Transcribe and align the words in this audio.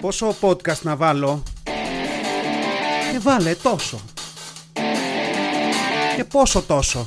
Πόσο 0.00 0.34
podcast 0.40 0.82
να 0.82 0.96
βάλω; 0.96 1.42
Και 3.12 3.18
βάλε 3.18 3.54
τόσο. 3.54 4.00
Και 6.16 6.24
πόσο 6.24 6.62
τόσο. 6.62 7.06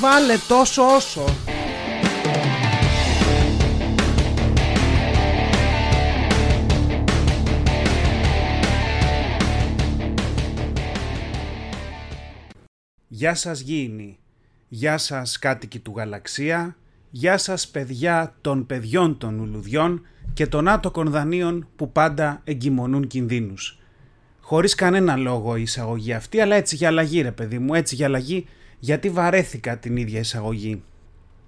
Βάλε 0.00 0.36
τόσο 0.48 0.94
όσο. 0.94 1.24
Γεια 13.08 13.34
σας 13.34 13.60
γήινοι 13.60 14.18
Γεια 14.68 14.98
σας 14.98 15.38
κάτοικοι 15.38 15.78
του 15.78 15.92
γαλαξία. 15.96 16.76
Γεια 17.10 17.38
σας 17.38 17.68
παιδιά 17.68 18.34
των 18.40 18.66
παιδιών 18.66 19.18
των 19.18 19.38
λουλουδιών 19.40 20.06
και 20.34 20.46
των 20.46 20.68
άτοκων 20.68 21.10
δανείων 21.10 21.68
που 21.76 21.92
πάντα 21.92 22.40
εγκυμονούν 22.44 23.06
κινδύνους. 23.06 23.78
Χωρίς 24.40 24.74
κανένα 24.74 25.16
λόγο 25.16 25.56
η 25.56 25.62
εισαγωγή 25.62 26.12
αυτή, 26.12 26.40
αλλά 26.40 26.56
έτσι 26.56 26.76
για 26.76 26.88
αλλαγή 26.88 27.20
ρε 27.20 27.32
παιδί 27.32 27.58
μου, 27.58 27.74
έτσι 27.74 27.94
για 27.94 28.06
αλλαγή 28.06 28.46
γιατί 28.78 29.10
βαρέθηκα 29.10 29.78
την 29.78 29.96
ίδια 29.96 30.18
εισαγωγή. 30.18 30.82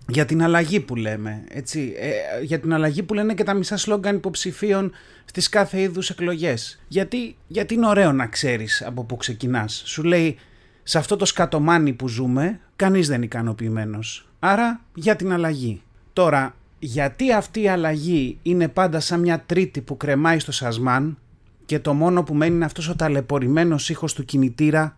Για 0.08 0.24
την 0.24 0.42
αλλαγή 0.42 0.80
που 0.80 0.96
λέμε, 0.96 1.44
έτσι, 1.48 1.94
ε, 1.96 2.42
για 2.42 2.60
την 2.60 2.72
αλλαγή 2.72 3.02
που 3.02 3.14
λένε 3.14 3.34
και 3.34 3.44
τα 3.44 3.54
μισά 3.54 3.76
σλόγκαν 3.76 4.16
υποψηφίων 4.16 4.92
στις 5.24 5.48
κάθε 5.48 5.80
είδους 5.80 6.10
εκλογές. 6.10 6.82
Γιατί, 6.88 7.36
γιατί 7.46 7.74
είναι 7.74 7.86
ωραίο 7.86 8.12
να 8.12 8.26
ξέρεις 8.26 8.82
από 8.82 9.04
πού 9.04 9.16
ξεκινάς. 9.16 9.82
Σου 9.84 10.02
λέει, 10.02 10.38
σε 10.82 10.98
αυτό 10.98 11.16
το 11.16 11.24
σκατομάνι 11.24 11.92
που 11.92 12.08
ζούμε, 12.08 12.60
κανείς 12.76 13.06
δεν 13.06 13.16
είναι 13.16 13.24
ικανοποιημένος. 13.24 14.28
Άρα, 14.38 14.80
για 14.94 15.16
την 15.16 15.32
αλλαγή. 15.32 15.82
Τώρα, 16.12 16.54
γιατί 16.84 17.32
αυτή 17.32 17.60
η 17.60 17.68
αλλαγή 17.68 18.38
είναι 18.42 18.68
πάντα 18.68 19.00
σαν 19.00 19.20
μια 19.20 19.40
τρίτη 19.46 19.80
που 19.80 19.96
κρεμάει 19.96 20.38
στο 20.38 20.52
σασμάν 20.52 21.18
και 21.64 21.78
το 21.78 21.94
μόνο 21.94 22.22
που 22.22 22.34
μένει 22.34 22.54
είναι 22.54 22.64
αυτός 22.64 22.88
ο 22.88 22.96
ταλαιπωρημένος 22.96 23.90
ήχος 23.90 24.14
του 24.14 24.24
κινητήρα, 24.24 24.96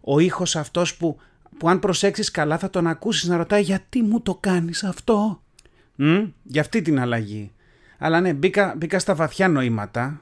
ο 0.00 0.18
ήχος 0.18 0.56
αυτός 0.56 0.96
που, 0.96 1.18
που 1.58 1.68
αν 1.68 1.78
προσέξεις 1.78 2.30
καλά 2.30 2.58
θα 2.58 2.70
τον 2.70 2.86
ακούσεις 2.86 3.28
να 3.28 3.36
ρωτάει 3.36 3.62
γιατί 3.62 4.02
μου 4.02 4.20
το 4.20 4.34
κάνεις 4.34 4.84
αυτό; 4.84 5.42
Μ, 5.96 6.18
για 6.42 6.60
αυτή 6.60 6.82
την 6.82 7.00
αλλαγή. 7.00 7.50
Αλλά 7.98 8.20
ναι, 8.20 8.32
μπήκα, 8.32 8.74
μπήκα 8.76 8.98
στα 8.98 9.14
βαθιά 9.14 9.48
νοήματα, 9.48 10.20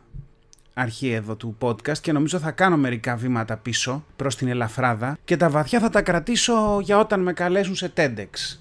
αρχή 0.74 1.10
εδώ 1.10 1.36
του 1.36 1.56
podcast 1.60 1.98
και 1.98 2.12
νομίζω 2.12 2.38
θα 2.38 2.50
κάνω 2.50 2.76
μερικά 2.76 3.16
βήματα 3.16 3.56
πίσω 3.56 4.04
προς 4.16 4.36
την 4.36 4.48
ελαφράδα 4.48 5.18
και 5.24 5.36
τα 5.36 5.50
βαθιά 5.50 5.80
θα 5.80 5.90
τα 5.90 6.02
κρατήσω 6.02 6.80
για 6.82 6.98
όταν 6.98 7.20
με 7.20 7.32
καλέσουν 7.32 7.74
σε 7.74 7.92
TEDx. 7.96 8.58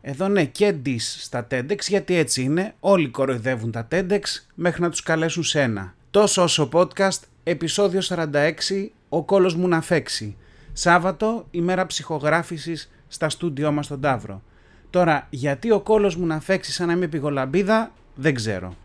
Εδώ 0.00 0.28
ναι 0.28 0.44
και 0.44 0.74
dis 0.86 0.96
στα 0.98 1.46
TEDx 1.50 1.78
γιατί 1.78 2.14
έτσι 2.14 2.42
είναι, 2.42 2.74
όλοι 2.80 3.08
κοροϊδεύουν 3.08 3.70
τα 3.70 3.88
TEDx 3.90 4.20
μέχρι 4.54 4.82
να 4.82 4.90
τους 4.90 5.02
καλέσουν 5.02 5.42
σε 5.42 5.60
ένα. 5.60 5.94
Τόσο 6.10 6.42
όσο 6.42 6.68
podcast, 6.72 7.20
επεισόδιο 7.42 8.00
46, 8.08 8.88
ο 9.08 9.24
κόλος 9.24 9.54
μου 9.54 9.68
να 9.68 9.80
φέξει. 9.80 10.36
Σάββατο, 10.72 11.46
ημέρα 11.50 11.86
ψυχογράφησης 11.86 12.90
στα 13.08 13.28
στούντιό 13.28 13.72
μας 13.72 13.84
στον 13.84 14.00
Ταύρο. 14.00 14.42
Τώρα, 14.90 15.26
γιατί 15.30 15.70
ο 15.70 15.80
κόλος 15.80 16.16
μου 16.16 16.26
να 16.26 16.40
φέξει 16.40 16.72
σαν 16.72 16.86
να 16.86 16.92
είμαι 16.92 17.06
πηγολαμπίδα, 17.06 17.92
δεν 18.14 18.34
ξέρω. 18.34 18.76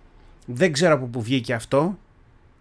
Δεν 0.46 0.72
ξέρω 0.72 0.94
από 0.94 1.06
πού 1.06 1.22
βγήκε 1.22 1.54
αυτό, 1.54 1.98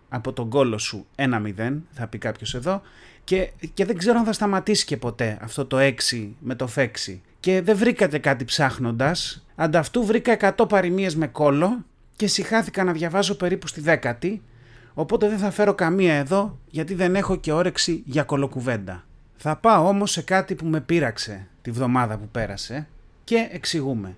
από 0.09 0.33
τον 0.33 0.49
κόλο 0.49 0.79
σου 0.79 1.07
1-0, 1.17 1.79
θα 1.91 2.07
πει 2.07 2.19
κάποιος 2.19 2.55
εδώ, 2.55 2.83
και, 3.25 3.51
και 3.75 3.85
δεν 3.85 3.99
ξέρω 3.99 4.19
αν 4.19 4.25
θα 4.25 4.33
σταματήσει 4.33 4.85
και 4.85 4.97
ποτέ 4.97 5.39
αυτό 5.41 5.67
το 5.67 5.77
6 5.81 5.93
με 6.39 6.55
το 6.55 6.67
φέξι 6.67 7.23
και 7.43 7.63
δεν 7.63 7.77
βρήκατε 7.77 8.19
κάτι 8.19 8.45
ψάχνοντας. 8.45 9.45
Ανταυτού 9.55 10.05
βρήκα 10.05 10.55
100 10.57 10.69
παροιμίες 10.69 11.17
με 11.17 11.27
κόλλο 11.27 11.85
και 12.17 12.27
συχάθηκα 12.27 12.85
να 12.85 12.93
διαβάζω 12.93 13.35
περίπου 13.35 13.67
στη 13.67 13.81
δέκατη, 13.81 14.43
οπότε 14.95 15.29
δεν 15.29 15.39
θα 15.39 15.51
φέρω 15.51 15.75
καμία 15.75 16.15
εδώ 16.15 16.59
γιατί 16.67 16.95
δεν 16.95 17.15
έχω 17.15 17.37
και 17.37 17.53
όρεξη 17.53 18.03
για 18.07 18.23
κολοκουβέντα. 18.23 19.05
Θα 19.37 19.57
πάω 19.57 19.89
όμως 19.89 20.11
σε 20.11 20.23
κάτι 20.23 20.55
που 20.55 20.67
με 20.67 20.81
πείραξε 20.81 21.47
τη 21.63 21.71
βδομάδα 21.71 22.19
που 22.19 22.29
πέρασε 22.29 22.89
και 23.25 23.49
εξηγούμε. 23.53 24.17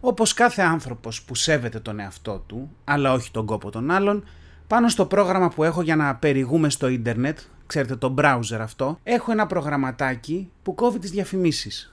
Όπως 0.00 0.34
κάθε 0.34 0.62
άνθρωπος 0.62 1.22
που 1.22 1.34
σέβεται 1.34 1.80
τον 1.80 2.00
εαυτό 2.00 2.44
του, 2.46 2.70
αλλά 2.84 3.12
όχι 3.12 3.30
τον 3.30 3.46
κόπο 3.46 3.70
των 3.70 3.90
άλλων, 3.90 4.24
πάνω 4.66 4.88
στο 4.88 5.06
πρόγραμμα 5.06 5.48
που 5.48 5.64
έχω 5.64 5.82
για 5.82 5.96
να 5.96 6.14
περιγούμε 6.14 6.70
στο 6.70 6.88
ίντερνετ, 6.88 7.38
ξέρετε 7.66 7.96
το 7.96 8.14
browser 8.18 8.58
αυτό, 8.60 8.98
έχω 9.02 9.32
ένα 9.32 9.46
προγραμματάκι 9.46 10.50
που 10.62 10.74
κόβει 10.74 10.98
τις 10.98 11.10
διαφημίσεις. 11.10 11.91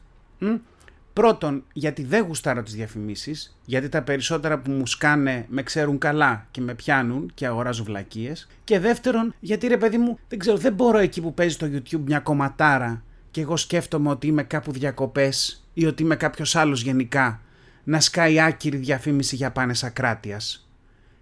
Πρώτον, 1.14 1.64
γιατί 1.74 2.04
δεν 2.04 2.26
γουστάρω 2.26 2.64
τις 2.64 2.74
διαφημίσεις, 2.74 3.58
γιατί 3.66 3.90
τα 3.90 4.02
περισσότερα 4.02 4.60
που 4.60 4.72
μου 4.72 4.88
σκάνε 4.88 5.46
με 5.50 5.64
ξέρουν 5.64 5.98
καλά 5.98 6.48
και 6.52 6.62
με 6.62 6.74
πιάνουν 6.74 7.32
και 7.34 7.46
αγοράζω 7.46 7.84
βλακίες. 7.84 8.48
Και 8.64 8.80
δεύτερον, 8.80 9.34
γιατί 9.40 9.68
ρε 9.68 9.78
παιδί 9.78 9.98
μου, 9.98 10.20
δεν 10.28 10.40
ξέρω, 10.40 10.58
δεν 10.58 10.74
μπορώ 10.74 10.98
εκεί 10.98 11.22
που 11.22 11.34
παίζει 11.34 11.54
στο 11.54 11.68
YouTube 11.72 12.02
μια 12.06 12.20
κομματάρα 12.20 13.04
και 13.32 13.42
εγώ 13.42 13.58
σκέφτομαι 13.58 14.10
ότι 14.10 14.28
είμαι 14.28 14.44
κάπου 14.44 14.72
διακοπές 14.72 15.66
ή 15.74 15.86
ότι 15.86 16.04
είμαι 16.04 16.16
κάποιος 16.16 16.56
άλλος 16.56 16.82
γενικά, 16.82 17.42
να 17.84 18.00
σκάει 18.00 18.40
άκυρη 18.40 18.78
διαφήμιση 18.78 19.36
για 19.36 19.52
πάνες 19.52 19.84
ακράτειας. 19.84 20.70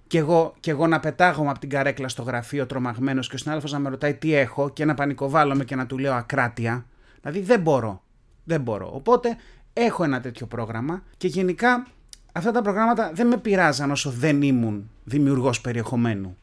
Και 0.08 0.18
εγώ, 0.18 0.54
και 0.60 0.72
εγώ 0.72 0.88
να 0.88 1.00
πετάγομαι 1.00 1.50
από 1.50 1.60
την 1.60 1.70
καρέκλα 1.70 2.08
στο 2.08 2.24
γραφείο 2.24 2.66
τρομαγμένος 2.66 3.30
και 3.30 3.36
ο 3.36 3.38
συνάδελφος 3.38 3.72
να 3.72 3.80
με 3.80 3.90
ρωτάει 3.90 4.14
τι 4.14 4.34
έχω 4.34 4.70
και 4.70 4.86
να 4.86 4.94
πανικοβάλλομαι 4.94 5.64
και 5.64 5.76
να 5.76 5.86
του 5.86 5.98
λέω 5.98 6.14
ακράτεια. 6.14 6.86
Δηλαδή 7.22 7.40
δεν 7.40 7.60
μπορώ. 7.60 8.02
Δεν 8.48 8.62
μπορώ. 8.62 8.90
Οπότε 8.94 9.38
έχω 9.74 10.04
ένα 10.04 10.20
τέτοιο 10.20 10.46
πρόγραμμα 10.46 11.04
και 11.18 11.28
γενικά 11.28 11.88
αυτά 12.32 12.52
τα 12.52 12.62
προγράμματα 12.62 13.12
δεν 13.14 13.28
με 13.28 13.38
πειράζαν 13.38 13.92
όσο 13.92 14.10
δεν 14.10 14.42
ήμουν 14.42 14.90
δημιουργός 15.04 15.62
περιεχομένου. 15.62 16.38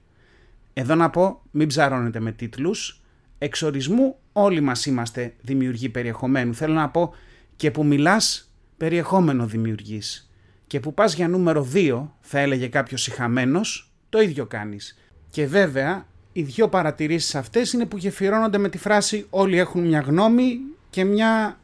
Εδώ 0.72 0.94
να 0.94 1.10
πω, 1.10 1.40
μην 1.50 1.68
ψαρώνετε 1.68 2.20
με 2.20 2.32
τίτλους, 2.32 3.02
εξορισμού 3.38 4.16
όλοι 4.32 4.60
μας 4.60 4.86
είμαστε 4.86 5.34
δημιουργοί 5.40 5.88
περιεχομένου. 5.88 6.54
Θέλω 6.54 6.74
να 6.74 6.88
πω 6.88 7.14
και 7.56 7.70
που 7.70 7.84
μιλάς 7.84 8.52
περιεχόμενο 8.76 9.46
δημιουργείς 9.46 10.30
και 10.66 10.80
που 10.80 10.94
πας 10.94 11.14
για 11.14 11.28
νούμερο 11.28 11.68
2, 11.74 12.06
θα 12.20 12.38
έλεγε 12.38 12.68
κάποιος 12.68 13.02
συχαμένος, 13.02 13.92
το 14.08 14.20
ίδιο 14.20 14.46
κάνεις. 14.46 14.98
Και 15.30 15.46
βέβαια, 15.46 16.06
οι 16.32 16.42
δύο 16.42 16.68
παρατηρήσεις 16.68 17.34
αυτές 17.34 17.72
είναι 17.72 17.86
που 17.86 17.96
γεφυρώνονται 17.96 18.58
με 18.58 18.68
τη 18.68 18.78
φράση 18.78 19.26
όλοι 19.30 19.58
έχουν 19.58 19.86
μια 19.86 20.00
γνώμη 20.00 20.58
και 20.90 21.04
μια 21.04 21.58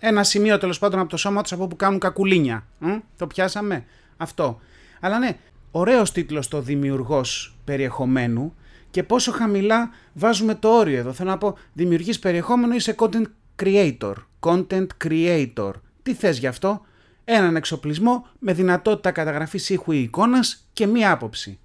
ένα 0.00 0.22
σημείο 0.22 0.58
τέλος 0.58 0.78
πάντων 0.78 1.00
από 1.00 1.08
το 1.08 1.16
σώμα 1.16 1.42
τους 1.42 1.52
από 1.52 1.66
που 1.66 1.76
κάνουν 1.76 1.98
κακουλίνια. 1.98 2.66
το 3.16 3.26
πιάσαμε. 3.26 3.84
Αυτό. 4.16 4.60
Αλλά 5.00 5.18
ναι, 5.18 5.36
ωραίος 5.70 6.12
τίτλος 6.12 6.48
το 6.48 6.60
δημιουργός 6.60 7.56
περιεχομένου 7.64 8.54
και 8.90 9.02
πόσο 9.02 9.32
χαμηλά 9.32 9.90
βάζουμε 10.12 10.54
το 10.54 10.68
όριο 10.68 10.98
εδώ. 10.98 11.12
Θέλω 11.12 11.30
να 11.30 11.38
πω, 11.38 11.56
δημιουργείς 11.72 12.18
περιεχόμενο, 12.18 12.74
είσαι 12.74 12.94
content 12.98 13.26
creator. 13.62 14.14
Content 14.40 14.86
creator. 15.04 15.70
Τι 16.02 16.14
θες 16.14 16.38
γι' 16.38 16.46
αυτό, 16.46 16.80
έναν 17.24 17.56
εξοπλισμό 17.56 18.26
με 18.38 18.52
δυνατότητα 18.52 19.10
καταγραφής 19.10 19.70
ήχου 19.70 19.92
ή 19.92 20.02
εικόνας 20.02 20.68
και 20.72 20.86
μία 20.86 21.10
άποψη. 21.10 21.58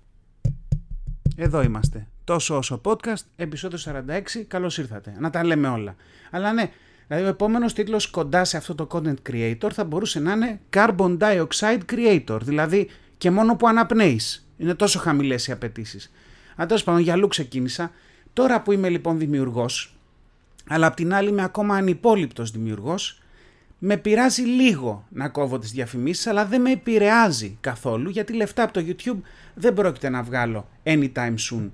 Εδώ 1.36 1.62
είμαστε. 1.62 2.08
Τόσο 2.24 2.58
όσο 2.58 2.82
podcast, 2.84 3.24
επεισόδιο 3.36 3.78
46, 3.78 4.44
καλώς 4.48 4.78
ήρθατε. 4.78 5.16
Να 5.20 5.30
τα 5.30 5.44
λέμε 5.44 5.68
όλα. 5.68 5.96
Αλλά 6.32 6.54
ναι, 6.54 6.72
Δηλαδή 7.08 7.26
ο 7.26 7.30
επόμενος 7.30 7.74
τίτλος 7.74 8.08
κοντά 8.08 8.44
σε 8.44 8.58
αυτό 8.58 8.76
το 8.76 8.88
content 8.92 9.32
creator 9.32 9.70
θα 9.74 9.84
μπορούσε 9.84 10.20
να 10.20 10.32
είναι 10.32 10.60
carbon 10.74 11.18
dioxide 11.18 11.80
creator, 11.92 12.40
δηλαδή 12.42 12.90
και 13.18 13.32
μόνο 13.32 13.56
που 13.56 13.68
αναπνέεις. 13.68 14.50
Είναι 14.58 14.74
τόσο 14.74 15.00
χαμηλές 15.00 15.48
οι 15.48 15.52
απαιτήσεις. 15.52 16.12
Αν 16.56 16.68
τέλος 16.68 16.84
πάντων 16.84 17.02
για 17.02 17.14
αλλού 17.14 17.28
ξεκίνησα, 17.28 17.92
τώρα 18.34 18.62
που 18.62 18.72
είμαι 18.72 18.90
λοιπόν 18.90 19.18
δημιουργός, 19.18 19.98
αλλά 20.68 20.88
απ' 20.88 20.96
την 20.96 21.14
άλλη 21.14 21.30
είμαι 21.30 21.44
ακόμα 21.44 21.76
ανυπόληπτος 21.76 22.52
δημιουργός, 22.52 23.20
με 23.80 23.98
πειράζει 23.98 24.42
λίγο 24.42 25.06
να 25.10 25.30
κόβω 25.30 25.60
τις 25.60 25.72
διαφημίσεις, 25.72 26.28
αλλά 26.28 26.46
δεν 26.46 26.62
με 26.62 26.72
επηρεάζει 26.72 27.58
καθόλου, 27.62 28.10
γιατί 28.10 28.34
λεφτά 28.34 28.64
από 28.64 28.74
το 28.74 28.86
YouTube 28.88 29.20
δεν 29.54 29.74
πρόκειται 29.74 30.10
να 30.10 30.24
βγάλω 30.24 30.68
anytime 30.84 31.36
soon. 31.50 31.70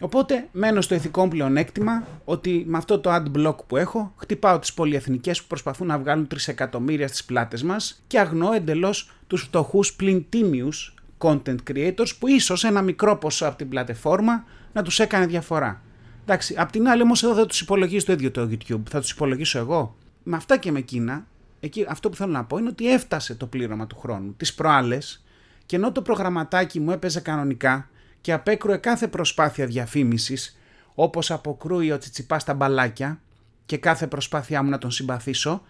Οπότε 0.00 0.48
μένω 0.52 0.80
στο 0.80 0.94
ηθικό 0.94 1.22
μου 1.22 1.28
πλεονέκτημα 1.28 2.06
ότι 2.24 2.64
με 2.66 2.76
αυτό 2.76 2.98
το 2.98 3.14
ad 3.14 3.36
block 3.36 3.56
που 3.66 3.76
έχω 3.76 4.12
χτυπάω 4.16 4.58
τις 4.58 4.74
πολυεθνικές 4.74 5.40
που 5.40 5.46
προσπαθούν 5.46 5.86
να 5.86 5.98
βγάλουν 5.98 6.26
τρισεκατομμύρια 6.26 7.08
στις 7.08 7.24
πλάτες 7.24 7.62
μας 7.62 8.02
και 8.06 8.18
αγνώ 8.18 8.52
εντελώς 8.52 9.10
τους 9.26 9.42
φτωχούς 9.42 9.94
πλην 9.94 10.24
τίμιους 10.28 10.94
content 11.18 11.56
creators 11.70 12.16
που 12.18 12.28
ίσως 12.28 12.64
ένα 12.64 12.82
μικρό 12.82 13.16
ποσό 13.16 13.46
από 13.46 13.56
την 13.56 13.68
πλατεφόρμα 13.68 14.44
να 14.72 14.82
τους 14.82 14.98
έκανε 14.98 15.26
διαφορά. 15.26 15.82
Εντάξει, 16.22 16.54
απ' 16.58 16.70
την 16.70 16.88
άλλη 16.88 17.02
όμως 17.02 17.22
εδώ 17.22 17.34
δεν 17.34 17.46
τους 17.46 17.60
υπολογίζει 17.60 18.04
το 18.04 18.12
ίδιο 18.12 18.30
το 18.30 18.48
YouTube, 18.50 18.82
θα 18.90 19.00
τους 19.00 19.10
υπολογίσω 19.10 19.58
εγώ. 19.58 19.96
Με 20.22 20.36
αυτά 20.36 20.56
και 20.56 20.72
με 20.72 20.78
εκείνα, 20.78 21.26
εκεί, 21.60 21.86
αυτό 21.88 22.08
που 22.08 22.16
θέλω 22.16 22.32
να 22.32 22.44
πω 22.44 22.58
είναι 22.58 22.68
ότι 22.68 22.92
έφτασε 22.92 23.34
το 23.34 23.46
πλήρωμα 23.46 23.86
του 23.86 23.98
χρόνου. 23.98 24.34
Τις 24.36 24.54
προάλλες 24.54 25.24
και 25.66 25.76
ενώ 25.76 25.92
το 25.92 26.02
προγραμματάκι 26.02 26.80
μου 26.80 26.90
έπαιζε 26.90 27.20
κανονικά 27.20 27.88
και 28.20 28.32
απέκρουε 28.32 28.76
κάθε 28.76 29.08
προσπάθεια 29.08 29.66
διαφήμισης, 29.66 30.58
όπως 30.94 31.30
αποκρούει 31.30 31.92
ο 31.92 31.98
Τσιτσιπάς 31.98 32.42
στα 32.42 32.54
μπαλάκια 32.54 33.20
και 33.66 33.76
κάθε 33.76 34.06
προσπάθειά 34.06 34.62
μου 34.62 34.70
να 34.70 34.78
τον 34.78 34.90
συμπαθήσω, 34.90 35.62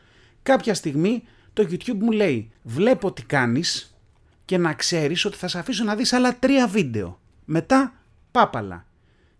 κάποια 0.42 0.74
στιγμή 0.74 1.22
το 1.52 1.66
YouTube 1.70 1.98
μου 1.98 2.10
λέει 2.10 2.50
«Βλέπω 2.62 3.12
τι 3.12 3.22
κάνεις 3.22 3.98
και 4.44 4.58
να 4.58 4.74
ξέρεις 4.74 5.24
ότι 5.24 5.36
θα 5.36 5.48
σε 5.48 5.58
αφήσω 5.58 5.84
να 5.84 5.94
δεις 5.94 6.12
άλλα 6.12 6.38
τρία 6.38 6.66
βίντεο. 6.66 7.20
Μετά 7.44 7.92
πάπαλα. 8.30 8.86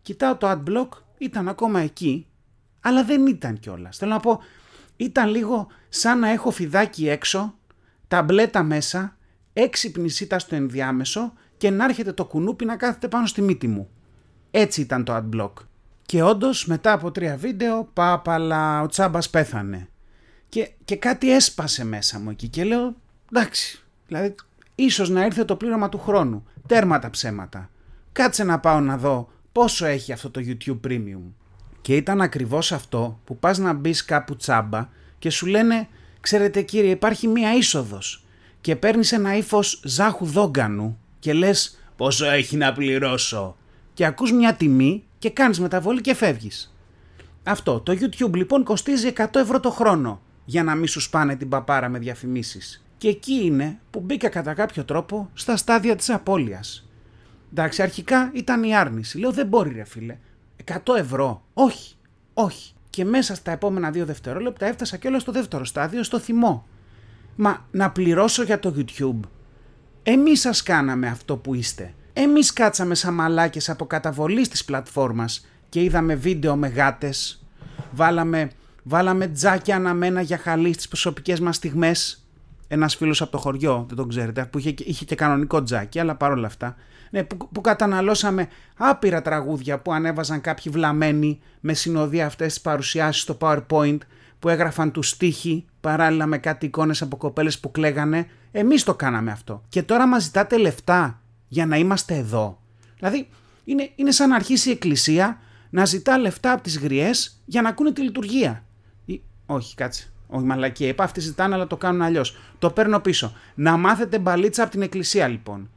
Κοιτάω 0.03 0.37
το 0.37 0.51
adblock, 0.51 0.89
ήταν 1.19 1.49
ακόμα 1.49 1.81
εκεί, 1.81 2.27
αλλά 2.81 3.05
δεν 3.05 3.27
ήταν 3.27 3.59
κιόλας. 3.59 3.97
Θέλω 3.97 4.13
να 4.13 4.21
πω, 4.21 4.41
ήταν 4.97 5.29
λίγο 5.31 5.67
σαν 5.89 6.19
να 6.19 6.29
έχω 6.29 6.51
φιδάκι 6.51 7.09
έξω, 7.09 7.55
ταμπλέτα 8.09 8.63
μέσα, 8.63 9.17
έξυπνη 9.53 10.09
σίτα 10.09 10.39
στο 10.39 10.55
ενδιάμεσο 10.55 11.33
και 11.59 11.71
να 11.71 11.85
έρχεται 11.85 12.13
το 12.13 12.25
κουνούπι 12.25 12.65
να 12.65 12.77
κάθεται 12.77 13.09
πάνω 13.09 13.27
στη 13.27 13.43
μύτη 13.43 13.69
μου. 13.69 13.89
Έτσι 14.51 14.81
ήταν 14.81 15.05
το 15.05 15.17
adblock. 15.17 15.53
Και 16.07 16.23
όντως 16.23 16.67
μετά 16.67 16.93
από 16.93 17.11
τρία 17.11 17.37
βίντεο, 17.37 17.89
πάπαλα, 17.93 18.83
ο 18.83 18.87
τσάμπας 18.87 19.31
πέθανε. 19.31 19.89
Και, 20.49 20.71
και 20.85 20.97
κάτι 20.97 21.33
έσπασε 21.33 21.85
μέσα 21.85 22.19
μου 22.19 22.31
εκεί 22.31 22.49
και 22.49 22.65
λέω, 22.65 22.95
εντάξει, 23.33 23.85
δηλαδή 24.07 24.35
ίσως 24.75 25.09
να 25.09 25.25
ήρθε 25.25 25.45
το 25.45 25.57
πλήρωμα 25.57 25.89
του 25.89 25.99
χρόνου. 25.99 26.47
Τέρμα 26.67 26.99
τα 26.99 27.11
ψέματα. 27.11 27.71
Κάτσε 28.13 28.45
να 28.45 28.59
πάω 28.59 28.81
να 28.81 28.97
δω 28.97 29.29
πόσο 29.53 29.87
έχει 29.87 30.13
αυτό 30.13 30.31
το 30.31 30.41
YouTube 30.45 30.81
Premium. 30.89 31.23
Και 31.81 31.97
ήταν 31.97 32.21
ακριβώς 32.21 32.73
αυτό 32.73 33.21
που 33.25 33.39
πας 33.39 33.59
να 33.59 33.73
μπεις 33.73 34.05
κάπου 34.05 34.37
τσάμπα 34.37 34.89
και 35.19 35.31
σου 35.31 35.47
λένε 35.47 35.89
«Ξέρετε 36.21 36.63
κύριε 36.63 36.91
υπάρχει 36.91 37.29
μία 37.29 37.55
είσοδος» 37.55 38.25
και 38.61 38.77
παίρνεις 38.77 39.13
ένα 39.13 39.37
ύφος 39.37 39.81
ζάχου 39.85 40.27
δόγκανου 40.27 40.99
και 41.29 41.35
λες 41.35 41.79
«Πόσο 41.97 42.27
έχει 42.27 42.57
να 42.57 42.73
πληρώσω» 42.73 43.57
και 43.95 44.05
ακούς 44.05 44.33
μια 44.33 44.55
τιμή 44.55 45.05
και 45.19 45.31
κάνεις 45.31 45.61
μεταβολή 45.61 46.01
και 46.01 46.15
φεύγεις. 46.15 46.75
Αυτό. 47.45 47.81
Το 47.81 47.93
YouTube 47.93 48.35
λοιπόν 48.35 48.65
κοστίζει 48.65 49.13
100 49.17 49.27
ευρώ 49.35 49.61
το 49.61 49.71
χρόνο 49.71 50.21
για 50.45 50.63
να 50.63 50.75
μην 50.75 50.87
σου 50.87 51.01
σπάνε 51.01 51.37
την 51.37 51.49
παπάρα 51.49 51.89
με 51.89 51.99
διαφημίσεις. 51.99 52.85
Και 52.99 53.09
εκεί 53.09 53.33
είναι 53.45 53.81
που 53.91 54.01
μπήκα 54.01 54.29
κατά 54.29 54.55
κάποιο 54.55 54.85
τρόπο 54.85 55.31
στα 55.35 55.57
στάδια 55.57 55.97
της 55.97 56.11
απώλειας. 56.11 56.89
Εντάξει, 57.51 57.83
αρχικά 57.83 58.31
ήταν 58.35 58.63
η 58.63 58.77
άρνηση. 58.77 59.19
Λέω 59.19 59.33
δεν 59.33 59.47
μπορεί 59.47 59.73
ρε 59.73 59.85
φίλε. 59.85 60.17
100 60.65 60.97
ευρώ. 60.97 61.43
Όχι. 61.55 61.95
Όχι. 62.35 62.73
Και 62.91 63.05
μέσα 63.05 63.35
στα 63.35 63.51
επόμενα 63.51 63.91
δύο 63.91 64.05
δευτερόλεπτα 64.05 64.67
έφτασα 64.67 64.97
και 64.97 65.09
όλο 65.09 65.19
στο 65.19 65.33
δεύτερο 65.33 65.65
στάδιο, 65.65 66.03
στο 66.03 66.19
θυμό. 66.19 66.67
Μα 67.37 67.67
να 67.71 67.91
πληρώσω 67.91 68.43
για 68.43 68.59
το 68.59 68.75
YouTube. 68.77 69.21
Εμείς 70.11 70.41
σας 70.41 70.63
κάναμε 70.63 71.07
αυτό 71.07 71.37
που 71.37 71.55
είστε. 71.55 71.95
Εμείς 72.13 72.53
κάτσαμε 72.53 72.95
σαν 72.95 73.15
μαλάκες 73.15 73.69
από 73.69 73.87
καταβολή 73.87 74.49
της 74.49 74.65
πλατφόρμας 74.65 75.47
και 75.69 75.83
είδαμε 75.83 76.15
βίντεο 76.15 76.57
με 76.57 76.69
γάτες. 76.69 77.45
Βάλαμε, 77.93 78.51
βάλαμε 78.83 79.29
τζάκια 79.29 79.77
αναμένα 79.77 80.21
για 80.21 80.39
χαλί 80.39 80.73
στις 80.73 80.89
προσωπικές 80.89 81.41
μας 81.41 81.57
στιγμές. 81.57 82.25
Ένας 82.69 82.97
φίλος 82.97 83.23
από 83.23 83.31
το 83.31 83.39
χωριό, 83.39 83.85
δεν 83.89 83.97
τον 83.97 84.09
ξέρετε, 84.09 84.45
που 84.45 84.59
είχε, 84.59 84.75
είχε 84.79 85.05
και 85.05 85.15
κανονικό 85.15 85.63
τζάκι, 85.63 85.99
αλλά 85.99 86.15
παρόλα 86.15 86.47
αυτά. 86.47 86.77
Ναι, 87.11 87.23
που, 87.23 87.49
που 87.53 87.61
καταναλώσαμε 87.61 88.49
άπειρα 88.77 89.23
τραγούδια 89.23 89.79
που 89.79 89.93
ανέβαζαν 89.93 90.41
κάποιοι 90.41 90.73
βλαμμένοι 90.73 91.41
με 91.61 91.75
συνοδεία 91.75 92.27
αυτές 92.27 92.53
τις 92.53 92.61
παρουσιάσεις 92.61 93.23
στο 93.23 93.37
PowerPoint 93.41 93.99
που 94.39 94.49
έγραφαν 94.49 94.93
τους 94.93 95.09
στίχη 95.09 95.67
παράλληλα 95.81 96.27
με 96.27 96.39
κάτι 96.39 96.67
εικόνες 96.67 97.03
από 97.03 97.17
κοπέλες 97.17 97.59
που 97.59 97.71
κλαίγανε. 97.71 98.27
Εμείς 98.51 98.85
το 98.85 98.95
κάναμε 98.95 99.31
αυτό. 99.31 99.63
Και 99.69 99.83
τώρα 99.83 100.07
μας 100.07 100.23
ζητάτε 100.23 100.59
λεφτά 100.59 101.21
για 101.49 101.67
να 101.67 101.77
είμαστε 101.77 102.15
εδώ. 102.15 102.63
Δηλαδή 102.99 103.29
είναι, 103.65 103.91
είναι 103.95 104.11
σαν 104.11 104.29
να 104.29 104.35
αρχίσει 104.35 104.69
η 104.69 104.73
εκκλησία 104.73 105.39
να 105.71 105.85
ζητά 105.85 106.19
λεφτά 106.19 106.53
από 106.53 106.63
τις 106.63 106.79
γριές 106.79 107.43
για 107.45 107.63
να 107.63 107.69
ακούνε 107.69 107.93
τη 107.93 108.01
λειτουργία. 108.01 108.65
Ή, 109.05 109.23
όχι 109.47 109.75
κάτσε. 109.75 110.13
Όχι 110.27 110.45
μαλακία. 110.45 110.89
Είπα 110.89 111.05
αυτοί 111.05 111.21
ζητάνε 111.21 111.55
αλλά 111.55 111.67
το 111.67 111.77
κάνουν 111.77 112.03
αλλιώς. 112.03 112.37
Το 112.59 112.71
παίρνω 112.71 113.01
πίσω. 113.01 113.37
Να 113.55 113.77
μάθετε 113.77 114.19
μπαλίτσα 114.19 114.63
από 114.63 114.71
την 114.71 114.83
εκκλησία 114.83 115.29
λοιπόν. 115.29 115.71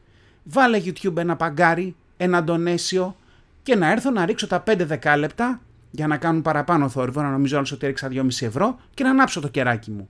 Βάλε 0.44 0.82
YouTube 0.86 1.18
ένα 1.18 1.36
παγκάρι, 1.36 1.96
ένα 2.18 2.44
ντονέσιο 2.44 3.16
και 3.64 3.76
να 3.76 3.92
έρθω 3.92 4.12
να 4.12 4.26
ρίξω 4.26 4.48
τα 4.48 4.64
5 4.68 4.76
δεκάλεπτα 4.78 5.62
για 5.92 6.08
να 6.08 6.18
κάνουν 6.18 6.42
παραπάνω 6.42 6.90
θόρυβο, 6.90 7.22
να 7.22 7.30
νομίζω 7.30 7.58
όλος 7.58 7.72
ότι 7.72 7.86
έριξα 7.86 8.08
2,5 8.12 8.26
ευρώ 8.40 8.80
και 8.94 9.04
να 9.04 9.10
ανάψω 9.10 9.42
το 9.42 9.48
κεράκι 9.48 9.92
μου. 9.92 10.10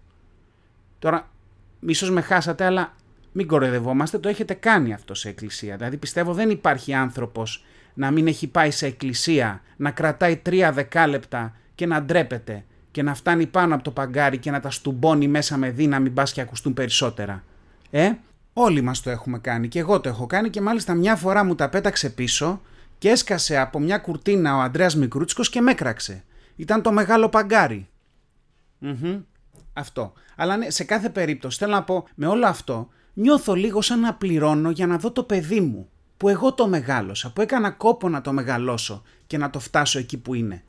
Τώρα, 1.00 1.30
ίσω 1.80 2.12
με 2.12 2.22
χάσατε, 2.22 2.66
αλλά 2.66 2.94
μην 3.32 3.48
κοροϊδευόμαστε, 3.48 4.18
το 4.18 4.30
έχετε 4.30 4.54
κάνει 4.54 4.94
αυτό 4.94 5.14
σε 5.14 5.30
εκκλησία. 5.30 5.76
Δηλαδή 5.76 5.98
πιστεύω 5.98 6.34
δεν 6.34 6.50
υπάρχει 6.50 6.94
άνθρωπος 6.94 7.66
να 7.94 8.12
μην 8.12 8.28
έχει 8.28 8.48
πάει 8.48 8.72
σε 8.72 8.86
εκκλησία, 8.86 9.62
να 9.78 9.92
κρατάει 9.92 10.38
τρία 10.38 10.72
δεκάλεπτα 10.72 11.56
και 11.76 11.86
να 11.86 12.02
ντρέπεται 12.02 12.64
και 12.92 13.04
να 13.04 13.14
φτάνει 13.14 13.46
πάνω 13.46 13.76
από 13.76 13.84
το 13.84 13.92
παγκάρι 13.92 14.38
και 14.38 14.52
να 14.52 14.60
τα 14.60 14.70
στουμπώνει 14.70 15.28
μέσα 15.28 15.58
με 15.58 15.70
δύναμη 15.70 16.10
μπας 16.10 16.32
και 16.32 16.42
ακουστούν 16.42 16.74
περισσότερα. 16.74 17.44
Ε, 17.90 18.12
όλοι 18.54 18.82
μας 18.82 19.02
το 19.02 19.10
έχουμε 19.10 19.40
κάνει 19.40 19.68
και 19.68 19.80
εγώ 19.80 20.00
το 20.00 20.10
έχω 20.10 20.26
κάνει 20.26 20.50
και 20.50 20.62
μάλιστα 20.62 20.94
μια 20.94 21.16
φορά 21.16 21.44
μου 21.44 21.56
τα 21.56 21.70
πέταξε 21.70 22.10
πίσω 22.10 22.62
και 22.98 23.10
έσκασε 23.10 23.58
από 23.58 23.80
μια 23.80 23.98
κουρτίνα 23.98 24.56
ο 24.56 24.60
Αντρέας 24.60 24.96
Μικρούτσικος 24.96 25.50
και 25.50 25.62
με 25.62 25.72
έκραξε. 25.72 26.24
Ήταν 26.56 26.82
το 26.82 26.92
μεγάλο 26.92 27.30
παγκάρι. 27.30 27.88
Αυτό. 29.74 30.14
Αλλά 30.36 30.58
ναι, 30.58 30.70
σε 30.70 30.84
κάθε 30.84 31.10
περίπτωση 31.10 31.58
θέλω 31.58 31.72
να 31.72 31.84
πω 31.84 32.08
με 32.16 32.28
όλο 32.28 32.48
αυτό 32.48 32.90
νιώθω 33.14 33.54
λίγο 33.54 33.82
σαν 33.82 34.00
να 34.00 34.14
πληρώνω 34.14 34.70
για 34.70 34.88
να 34.88 34.98
δω 34.98 35.12
το 35.12 35.24
παιδί 35.24 35.62
μου 35.62 35.90
που 36.18 36.30
εγώ 36.30 36.54
το 36.54 36.68
μεγάλωσα, 36.68 37.32
που 37.32 37.42
έκανα 37.42 37.72
κόπο 37.72 38.10
να 38.10 38.22
το 38.22 38.34
μεγαλώσω 38.34 39.02
και 39.28 39.38
να 39.38 39.50
το 39.50 39.60
φτάσω 39.60 40.00
εκεί 40.00 40.18
που 40.18 40.34
είναι. 40.34 40.64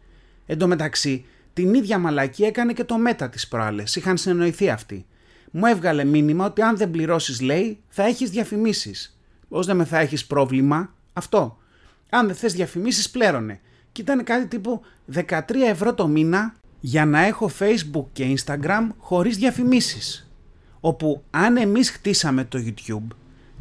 Εν 0.47 0.59
τω 0.59 0.67
μεταξύ, 0.67 1.25
την 1.53 1.75
ίδια 1.75 1.99
μαλακή 1.99 2.43
έκανε 2.43 2.73
και 2.73 2.85
το 2.85 2.99
μέτα 2.99 3.29
της 3.29 3.49
προάλλες, 3.49 3.97
είχαν 3.97 4.17
συνεννοηθεί 4.17 4.71
αυτοί. 4.71 5.07
Μου 5.55 5.67
έβγαλε 5.67 6.05
μήνυμα 6.05 6.47
ότι 6.47 6.63
αν 6.63 6.77
δεν 6.77 6.91
πληρώσεις 6.91 7.41
λέει 7.41 7.79
θα 7.89 8.03
έχεις 8.03 8.31
διαφημίσεις. 8.31 9.19
Πώς 9.49 9.67
δεν 9.67 9.77
με 9.77 9.85
θα 9.85 9.99
έχεις 9.99 10.27
πρόβλημα, 10.27 10.95
αυτό. 11.13 11.59
Αν 12.11 12.27
δεν 12.27 12.37
θες 12.37 12.53
διαφημίσεις 12.53 13.11
πλέρωνε. 13.11 13.61
Και 13.93 14.01
ήταν 14.01 14.25
κάτι 14.25 14.47
τύπου 14.47 14.83
13 15.15 15.41
ευρώ 15.67 15.95
το 15.95 16.07
μήνα 16.09 16.55
για 16.81 17.05
να 17.05 17.21
έχω 17.21 17.51
facebook 17.59 18.05
και 18.13 18.35
instagram 18.37 18.89
χωρίς 18.99 19.37
διαφημίσεις 19.37 20.33
όπου 20.85 21.23
αν 21.31 21.57
εμείς 21.57 21.91
χτίσαμε 21.91 22.45
το 22.45 22.59
YouTube, 22.67 23.07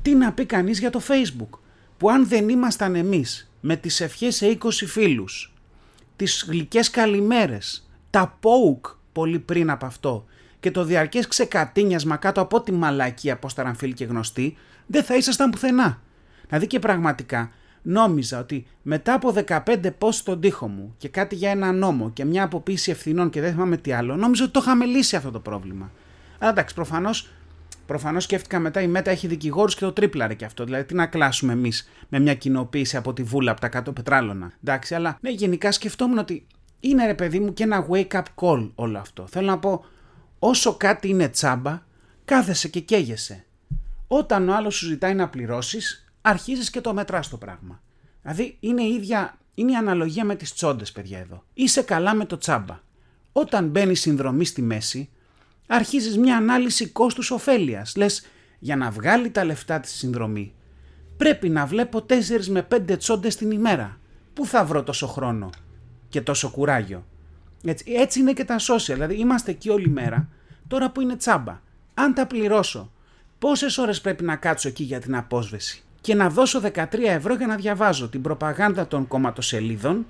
τι 0.01 0.15
να 0.15 0.33
πει 0.33 0.45
κανείς 0.45 0.79
για 0.79 0.89
το 0.89 1.01
Facebook, 1.07 1.59
που 1.97 2.09
αν 2.09 2.27
δεν 2.27 2.49
ήμασταν 2.49 2.95
εμείς 2.95 3.51
με 3.59 3.75
τις 3.75 4.01
ευχές 4.01 4.35
σε 4.35 4.57
20 4.61 4.69
φίλους, 4.87 5.53
τις 6.15 6.45
γλυκές 6.47 6.89
καλημέρες, 6.89 7.89
τα 8.09 8.39
poke 8.41 8.95
πολύ 9.11 9.39
πριν 9.39 9.69
από 9.69 9.85
αυτό 9.85 10.25
και 10.61 10.71
το 10.71 10.83
διαρκές 10.83 11.27
ξεκατίνιασμα 11.27 12.15
κάτω 12.15 12.41
από 12.41 12.61
τη 12.61 12.71
μαλακία 12.71 13.37
πως 13.37 13.55
φίλοι 13.75 13.93
και 13.93 14.05
γνωστοί, 14.05 14.57
δεν 14.87 15.03
θα 15.03 15.15
ήσασταν 15.15 15.49
πουθενά. 15.49 16.01
Δηλαδή 16.45 16.67
και 16.67 16.79
πραγματικά 16.79 17.51
νόμιζα 17.81 18.39
ότι 18.39 18.67
μετά 18.81 19.13
από 19.13 19.33
15 19.47 19.89
πώ 19.97 20.11
στον 20.11 20.41
τοίχο 20.41 20.67
μου 20.67 20.95
και 20.97 21.09
κάτι 21.09 21.35
για 21.35 21.49
ένα 21.49 21.71
νόμο 21.71 22.11
και 22.11 22.25
μια 22.25 22.43
αποποίηση 22.43 22.91
ευθυνών 22.91 23.29
και 23.29 23.41
δεν 23.41 23.51
θυμάμαι 23.51 23.77
τι 23.77 23.91
άλλο, 23.91 24.15
νόμιζα 24.15 24.43
ότι 24.43 24.53
το 24.53 24.59
είχαμε 24.63 24.85
λύσει 24.85 25.15
αυτό 25.15 25.31
το 25.31 25.39
πρόβλημα. 25.39 25.91
Αλλά 26.39 26.51
εντάξει, 26.51 26.75
προφανώς 26.75 27.29
προφανώς 27.85 28.23
σκέφτηκα 28.23 28.59
μετά 28.59 28.81
η 28.81 28.87
ΜΕΤΑ 28.87 29.11
έχει 29.11 29.27
δικηγόρους 29.27 29.75
και 29.75 29.85
το 29.85 29.91
τρίπλαρε 29.91 30.33
και 30.33 30.45
αυτό. 30.45 30.63
Δηλαδή, 30.63 30.83
τι 30.83 30.93
να 30.93 31.05
κλάσουμε 31.05 31.53
εμείς 31.53 31.89
με 32.09 32.19
μια 32.19 32.35
κοινοποίηση 32.35 32.97
από 32.97 33.13
τη 33.13 33.23
βούλα 33.23 33.51
από 33.51 33.61
τα 33.61 33.67
κάτω 33.67 33.91
πετράλωνα. 33.91 34.51
Εντάξει, 34.63 34.95
αλλά 34.95 35.17
ναι, 35.21 35.29
γενικά 35.29 35.71
σκεφτόμουν 35.71 36.17
ότι 36.17 36.47
είναι 36.79 37.05
ρε 37.05 37.13
παιδί 37.13 37.39
μου 37.39 37.53
και 37.53 37.63
ένα 37.63 37.87
wake 37.89 38.11
up 38.11 38.23
call 38.35 38.69
όλο 38.75 38.97
αυτό. 38.97 39.27
Θέλω 39.27 39.47
να 39.47 39.59
πω, 39.59 39.85
όσο 40.43 40.73
κάτι 40.73 41.07
είναι 41.09 41.29
τσάμπα, 41.29 41.83
κάθεσαι 42.25 42.67
και 42.67 42.79
καίγεσαι. 42.79 43.45
Όταν 44.07 44.49
ο 44.49 44.55
άλλος 44.55 44.75
σου 44.75 44.85
ζητάει 44.85 45.13
να 45.13 45.29
πληρώσεις, 45.29 46.11
αρχίζεις 46.21 46.69
και 46.69 46.81
το 46.81 46.93
μετράς 46.93 47.29
το 47.29 47.37
πράγμα. 47.37 47.81
Δηλαδή, 48.21 48.57
είναι 48.59 48.81
η 48.83 48.93
ίδια. 48.93 49.37
Είναι 49.53 49.71
η 49.71 49.75
αναλογία 49.75 50.25
με 50.25 50.35
τις 50.35 50.53
τσόντες, 50.53 50.91
παιδιά 50.91 51.19
εδώ. 51.19 51.43
Είσαι 51.53 51.81
καλά 51.81 52.13
με 52.13 52.25
το 52.25 52.37
τσάμπα. 52.37 52.79
Όταν 53.31 53.67
μπαίνει 53.67 53.95
συνδρομή 53.95 54.45
στη 54.45 54.61
μέση, 54.61 55.09
αρχίζεις 55.67 56.17
μια 56.17 56.37
ανάλυση 56.37 56.87
κόστους 56.87 57.31
ωφέλειας. 57.31 57.95
Λες, 57.95 58.25
για 58.59 58.75
να 58.75 58.91
βγάλει 58.91 59.29
τα 59.29 59.43
λεφτά 59.43 59.79
της 59.79 59.91
συνδρομή, 59.91 60.53
πρέπει 61.17 61.49
να 61.49 61.65
βλέπω 61.65 62.01
4 62.01 62.47
με 62.47 62.61
5 62.61 62.97
τσόντες 62.97 63.35
την 63.35 63.51
ημέρα. 63.51 63.99
Πού 64.33 64.45
θα 64.45 64.65
βρω 64.65 64.83
τόσο 64.83 65.07
χρόνο 65.07 65.49
και 66.09 66.21
τόσο 66.21 66.49
κουράγιο; 66.49 67.05
Έτσι, 67.63 67.91
έτσι 67.91 68.19
είναι 68.19 68.33
και 68.33 68.43
τα 68.45 68.55
social, 68.59 68.93
δηλαδή 68.93 69.15
είμαστε 69.15 69.51
εκεί 69.51 69.69
όλη 69.69 69.89
μέρα, 69.89 70.27
τώρα 70.67 70.91
που 70.91 71.01
είναι 71.01 71.15
τσάμπα. 71.15 71.59
Αν 71.93 72.13
τα 72.13 72.27
πληρώσω, 72.27 72.91
πόσες 73.39 73.77
ώρες 73.77 74.01
πρέπει 74.01 74.23
να 74.23 74.35
κάτσω 74.35 74.67
εκεί 74.67 74.83
για 74.83 74.99
την 74.99 75.15
απόσβεση; 75.15 75.83
Και 76.01 76.15
να 76.15 76.29
δώσω 76.29 76.61
13 76.61 76.85
ευρώ 77.03 77.35
για 77.35 77.47
να 77.47 77.55
διαβάζω 77.55 78.09
την 78.09 78.21
προπαγάνδα 78.21 78.87
των 78.87 79.07
κομματοσελίδων 79.07 80.05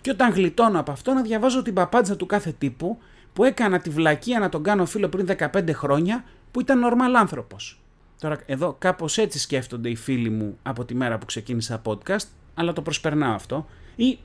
και 0.00 0.10
όταν 0.10 0.32
γλιτώνω 0.32 0.80
από 0.80 0.90
αυτό 0.90 1.12
να 1.12 1.22
διαβάζω 1.22 1.62
την 1.62 1.74
παπάντζα 1.74 2.16
του 2.16 2.26
κάθε 2.26 2.54
τύπου 2.58 2.98
που 3.32 3.44
έκανα 3.44 3.78
τη 3.78 3.90
βλακεία 3.90 4.38
να 4.38 4.48
τον 4.48 4.62
κάνω 4.62 4.86
φίλο 4.86 5.08
πριν 5.08 5.26
15 5.38 5.70
χρόνια 5.72 6.24
που 6.50 6.60
ήταν 6.60 6.80
normal 6.84 7.14
άνθρωπος. 7.18 7.80
Τώρα 8.20 8.40
εδώ 8.46 8.76
κάπως 8.78 9.18
έτσι 9.18 9.38
σκέφτονται 9.38 9.88
οι 9.88 9.96
φίλοι 9.96 10.30
μου 10.30 10.58
από 10.62 10.84
τη 10.84 10.94
μέρα 10.94 11.18
που 11.18 11.26
ξεκίνησα 11.26 11.82
podcast, 11.84 12.26
αλλά 12.54 12.72
το 12.72 12.82
προσπερνάω 12.82 13.34
αυτό. 13.34 13.66
Ή, 13.96 14.18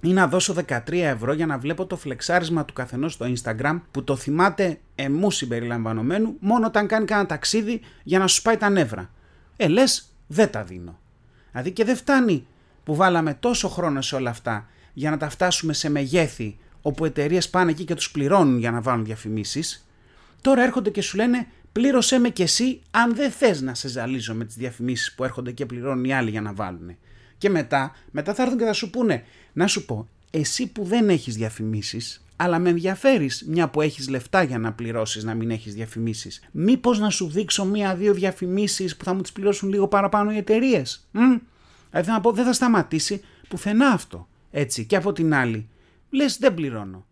ή 0.00 0.12
να 0.12 0.26
δώσω 0.26 0.54
13 0.66 0.92
ευρώ 0.92 1.32
για 1.32 1.46
να 1.46 1.58
βλέπω 1.58 1.86
το 1.86 1.96
φλεξάρισμα 1.96 2.64
του 2.64 2.72
καθενός 2.72 3.12
στο 3.12 3.26
Instagram 3.34 3.80
που 3.90 4.04
το 4.04 4.16
θυμάται 4.16 4.78
εμού 4.94 5.30
συμπεριλαμβανομένου 5.30 6.36
μόνο 6.40 6.66
όταν 6.66 6.86
κάνει 6.86 7.04
κανένα 7.04 7.28
ταξίδι 7.28 7.80
για 8.02 8.18
να 8.18 8.26
σου 8.26 8.42
πάει 8.42 8.56
τα 8.56 8.68
νεύρα. 8.68 9.10
Ε, 9.56 9.68
λες, 9.68 10.12
δεν 10.26 10.50
τα 10.50 10.64
δίνω. 10.64 10.98
Δηλαδή 11.50 11.70
και 11.70 11.84
δεν 11.84 11.96
φτάνει 11.96 12.46
που 12.84 12.94
βάλαμε 12.94 13.34
τόσο 13.34 13.68
χρόνο 13.68 14.02
σε 14.02 14.14
όλα 14.14 14.30
αυτά 14.30 14.68
για 14.92 15.10
να 15.10 15.16
τα 15.16 15.28
φτάσουμε 15.28 15.72
σε 15.72 15.90
μεγέθη 15.90 16.58
όπου 16.82 17.04
εταιρείες 17.04 17.50
πάνε 17.50 17.70
εκεί 17.70 17.84
και 17.84 17.94
τους 17.94 18.10
πληρώνουν 18.10 18.58
για 18.58 18.70
να 18.70 18.80
βάλουν 18.80 19.04
διαφημίσεις. 19.04 19.88
Τώρα 20.40 20.62
έρχονται 20.62 20.90
και 20.90 21.02
σου 21.02 21.16
λένε 21.16 21.46
πλήρωσέ 21.72 22.18
με 22.18 22.28
κι 22.28 22.42
εσύ 22.42 22.80
αν 22.90 23.14
δεν 23.14 23.30
θες 23.30 23.60
να 23.60 23.74
σε 23.74 23.88
ζαλίζω 23.88 24.34
με 24.34 24.44
τις 24.44 24.56
διαφημίσεις 24.56 25.14
που 25.14 25.24
έρχονται 25.24 25.52
και 25.52 25.66
πληρώνουν 25.66 26.04
οι 26.04 26.14
άλλοι 26.14 26.30
για 26.30 26.40
να 26.40 26.52
βάλουν. 26.52 26.96
Και 27.38 27.50
μετά, 27.50 27.94
μετά 28.10 28.34
θα 28.34 28.42
έρθουν 28.42 28.58
και 28.58 28.64
θα 28.64 28.72
σου 28.72 28.90
πούνε, 28.90 29.24
να 29.52 29.66
σου 29.66 29.84
πω, 29.84 30.08
εσύ 30.30 30.66
που 30.66 30.84
δεν 30.84 31.08
έχεις 31.08 31.36
διαφημίσεις, 31.36 32.24
αλλά 32.36 32.58
με 32.58 32.68
ενδιαφέρεις 32.68 33.44
μια 33.48 33.68
που 33.68 33.80
έχεις 33.80 34.08
λεφτά 34.08 34.42
για 34.42 34.58
να 34.58 34.72
πληρώσεις 34.72 35.24
να 35.24 35.34
μην 35.34 35.50
έχεις 35.50 35.74
διαφημίσεις. 35.74 36.42
Μήπως 36.50 36.98
να 36.98 37.10
σου 37.10 37.28
δείξω 37.28 37.64
μία-δύο 37.64 38.14
διαφημίσεις 38.14 38.96
που 38.96 39.04
θα 39.04 39.14
μου 39.14 39.20
τις 39.20 39.32
πληρώσουν 39.32 39.68
λίγο 39.68 39.88
παραπάνω 39.88 40.32
οι 40.32 40.36
εταιρείες. 40.36 41.08
Δηλαδή 41.90 42.10
να 42.10 42.20
πω, 42.20 42.32
δεν 42.32 42.44
θα 42.44 42.52
σταματήσει 42.52 43.20
πουθενά 43.48 43.88
αυτό. 43.88 44.28
Έτσι. 44.50 44.84
Και 44.84 44.96
από 44.96 45.12
την 45.12 45.34
άλλη, 45.34 45.68
λες, 46.10 46.36
δεν 46.38 46.54
πληρώνω. 46.54 47.06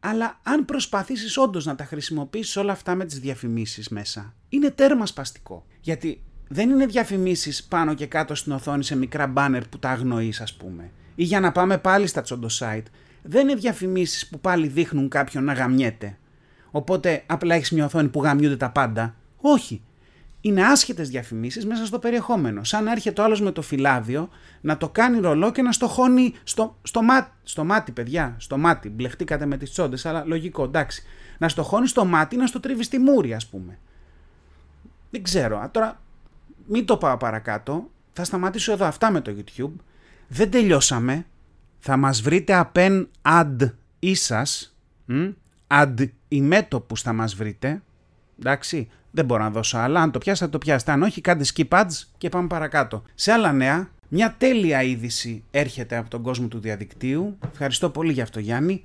Αλλά 0.00 0.40
αν 0.42 0.64
προσπαθήσεις 0.64 1.36
όντως 1.36 1.64
να 1.64 1.74
τα 1.74 1.84
χρησιμοποιήσεις 1.84 2.56
όλα 2.56 2.72
αυτά 2.72 2.94
με 2.94 3.04
τις 3.04 3.20
διαφημίσεις 3.20 3.88
μέσα, 3.88 4.34
είναι 4.48 4.70
τέρμα 4.70 5.06
σπαστικό. 5.06 5.66
Γιατί 5.80 6.22
δεν 6.52 6.70
είναι 6.70 6.86
διαφημίσεις 6.86 7.64
πάνω 7.64 7.94
και 7.94 8.06
κάτω 8.06 8.34
στην 8.34 8.52
οθόνη 8.52 8.84
σε 8.84 8.96
μικρά 8.96 9.26
μπάνερ 9.26 9.68
που 9.68 9.78
τα 9.78 9.90
αγνοείς 9.90 10.40
ας 10.40 10.54
πούμε. 10.54 10.90
Ή 11.14 11.24
για 11.24 11.40
να 11.40 11.52
πάμε 11.52 11.78
πάλι 11.78 12.06
στα 12.06 12.22
site, 12.58 12.82
δεν 13.22 13.48
είναι 13.48 13.54
διαφημίσεις 13.54 14.28
που 14.28 14.40
πάλι 14.40 14.66
δείχνουν 14.66 15.08
κάποιον 15.08 15.44
να 15.44 15.52
γαμιέται. 15.52 16.18
Οπότε 16.70 17.22
απλά 17.26 17.54
έχεις 17.54 17.70
μια 17.70 17.84
οθόνη 17.84 18.08
που 18.08 18.22
γαμιούνται 18.22 18.56
τα 18.56 18.70
πάντα. 18.70 19.14
Όχι 19.36 19.82
είναι 20.40 20.62
άσχετες 20.62 21.08
διαφημίσεις 21.08 21.66
μέσα 21.66 21.86
στο 21.86 21.98
περιεχόμενο. 21.98 22.64
Σαν 22.64 22.84
να 22.84 22.90
έρχεται 22.90 23.20
ο 23.20 23.24
άλλος 23.24 23.40
με 23.40 23.52
το 23.52 23.62
φυλάδιο 23.62 24.28
να 24.60 24.76
το 24.76 24.88
κάνει 24.88 25.18
ρολό 25.18 25.52
και 25.52 25.62
να 25.62 25.72
στοχώνει 25.72 26.34
στο, 26.44 26.76
στο, 26.82 27.02
μάτι, 27.02 27.30
στο 27.42 27.64
μάτι, 27.64 27.92
παιδιά. 27.92 28.34
Στο 28.38 28.58
μάτι. 28.58 28.88
Μπλεχτήκατε 28.88 29.46
με 29.46 29.56
τις 29.56 29.70
τσόντες, 29.70 30.06
αλλά 30.06 30.24
λογικό, 30.26 30.64
εντάξει. 30.64 31.02
Να 31.38 31.48
στοχώνει 31.48 31.86
στο 31.86 32.04
μάτι, 32.04 32.36
να 32.36 32.46
στο 32.46 32.60
τρίβει 32.60 32.82
στη 32.82 32.98
μούρη, 32.98 33.34
ας 33.34 33.46
πούμε. 33.46 33.78
Δεν 35.10 35.22
ξέρω. 35.22 35.68
Τώρα, 35.72 36.00
μην 36.72 36.84
το 36.84 36.96
πάω 36.96 37.16
παρακάτω. 37.16 37.90
Θα 38.12 38.24
σταματήσω 38.24 38.72
εδώ 38.72 38.84
αυτά 38.84 39.10
με 39.10 39.20
το 39.20 39.36
YouTube. 39.36 39.72
Δεν 40.28 40.50
τελειώσαμε. 40.50 41.26
Θα 41.78 41.96
μας 41.96 42.20
βρείτε 42.22 42.54
απέν 42.54 43.08
ad 43.22 43.56
ίσας. 43.98 44.76
Ad 45.66 46.08
ημέτωπους 46.28 47.02
θα 47.02 47.12
μας 47.12 47.34
βρείτε. 47.34 47.82
Εντάξει. 48.38 48.88
Δεν 49.10 49.24
μπορώ 49.24 49.42
να 49.42 49.50
δώσω 49.50 49.78
άλλα. 49.78 50.00
Αν 50.00 50.10
το 50.10 50.18
πιάσετε, 50.18 50.50
το 50.50 50.58
πιάσετε. 50.58 50.92
Αν 50.92 51.02
όχι, 51.02 51.20
κάντε 51.20 51.44
skip 51.54 51.68
ads 51.68 52.02
και 52.18 52.28
πάμε 52.28 52.46
παρακάτω. 52.46 53.02
Σε 53.14 53.32
άλλα 53.32 53.52
νέα, 53.52 53.90
μια 54.08 54.34
τέλεια 54.38 54.82
είδηση 54.82 55.44
έρχεται 55.50 55.96
από 55.96 56.10
τον 56.10 56.22
κόσμο 56.22 56.48
του 56.48 56.58
διαδικτύου. 56.58 57.38
Ευχαριστώ 57.52 57.90
πολύ 57.90 58.12
για 58.12 58.22
αυτό, 58.22 58.40
Γιάννη. 58.40 58.84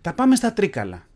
Τα 0.00 0.12
πάμε 0.12 0.36
στα 0.36 0.52
τρίκαλα. 0.52 1.06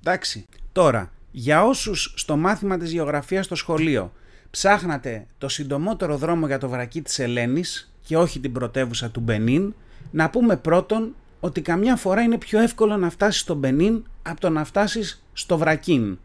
Εντάξει. 0.00 0.46
Τώρα, 0.72 1.12
για 1.30 1.64
όσους 1.64 2.14
στο 2.16 2.36
μάθημα 2.36 2.78
της 2.78 2.92
γεωγραφίας 2.92 3.44
στο 3.44 3.54
σχολείο 3.54 4.12
ψάχνατε 4.54 5.26
το 5.38 5.48
συντομότερο 5.48 6.16
δρόμο 6.16 6.46
για 6.46 6.58
το 6.58 6.68
βρακί 6.68 7.02
της 7.02 7.18
Ελένης 7.18 7.92
και 8.02 8.16
όχι 8.16 8.40
την 8.40 8.52
πρωτεύουσα 8.52 9.10
του 9.10 9.20
Μπενίν, 9.20 9.74
να 10.10 10.30
πούμε 10.30 10.56
πρώτον 10.56 11.14
ότι 11.40 11.60
καμιά 11.60 11.96
φορά 11.96 12.22
είναι 12.22 12.38
πιο 12.38 12.60
εύκολο 12.60 12.96
να 12.96 13.10
φτάσεις 13.10 13.40
στο 13.40 13.54
Μπενίν 13.54 14.04
από 14.22 14.40
το 14.40 14.50
να 14.50 14.64
φτάσεις 14.64 15.24
στο 15.32 15.58
Βρακίν. 15.58 16.18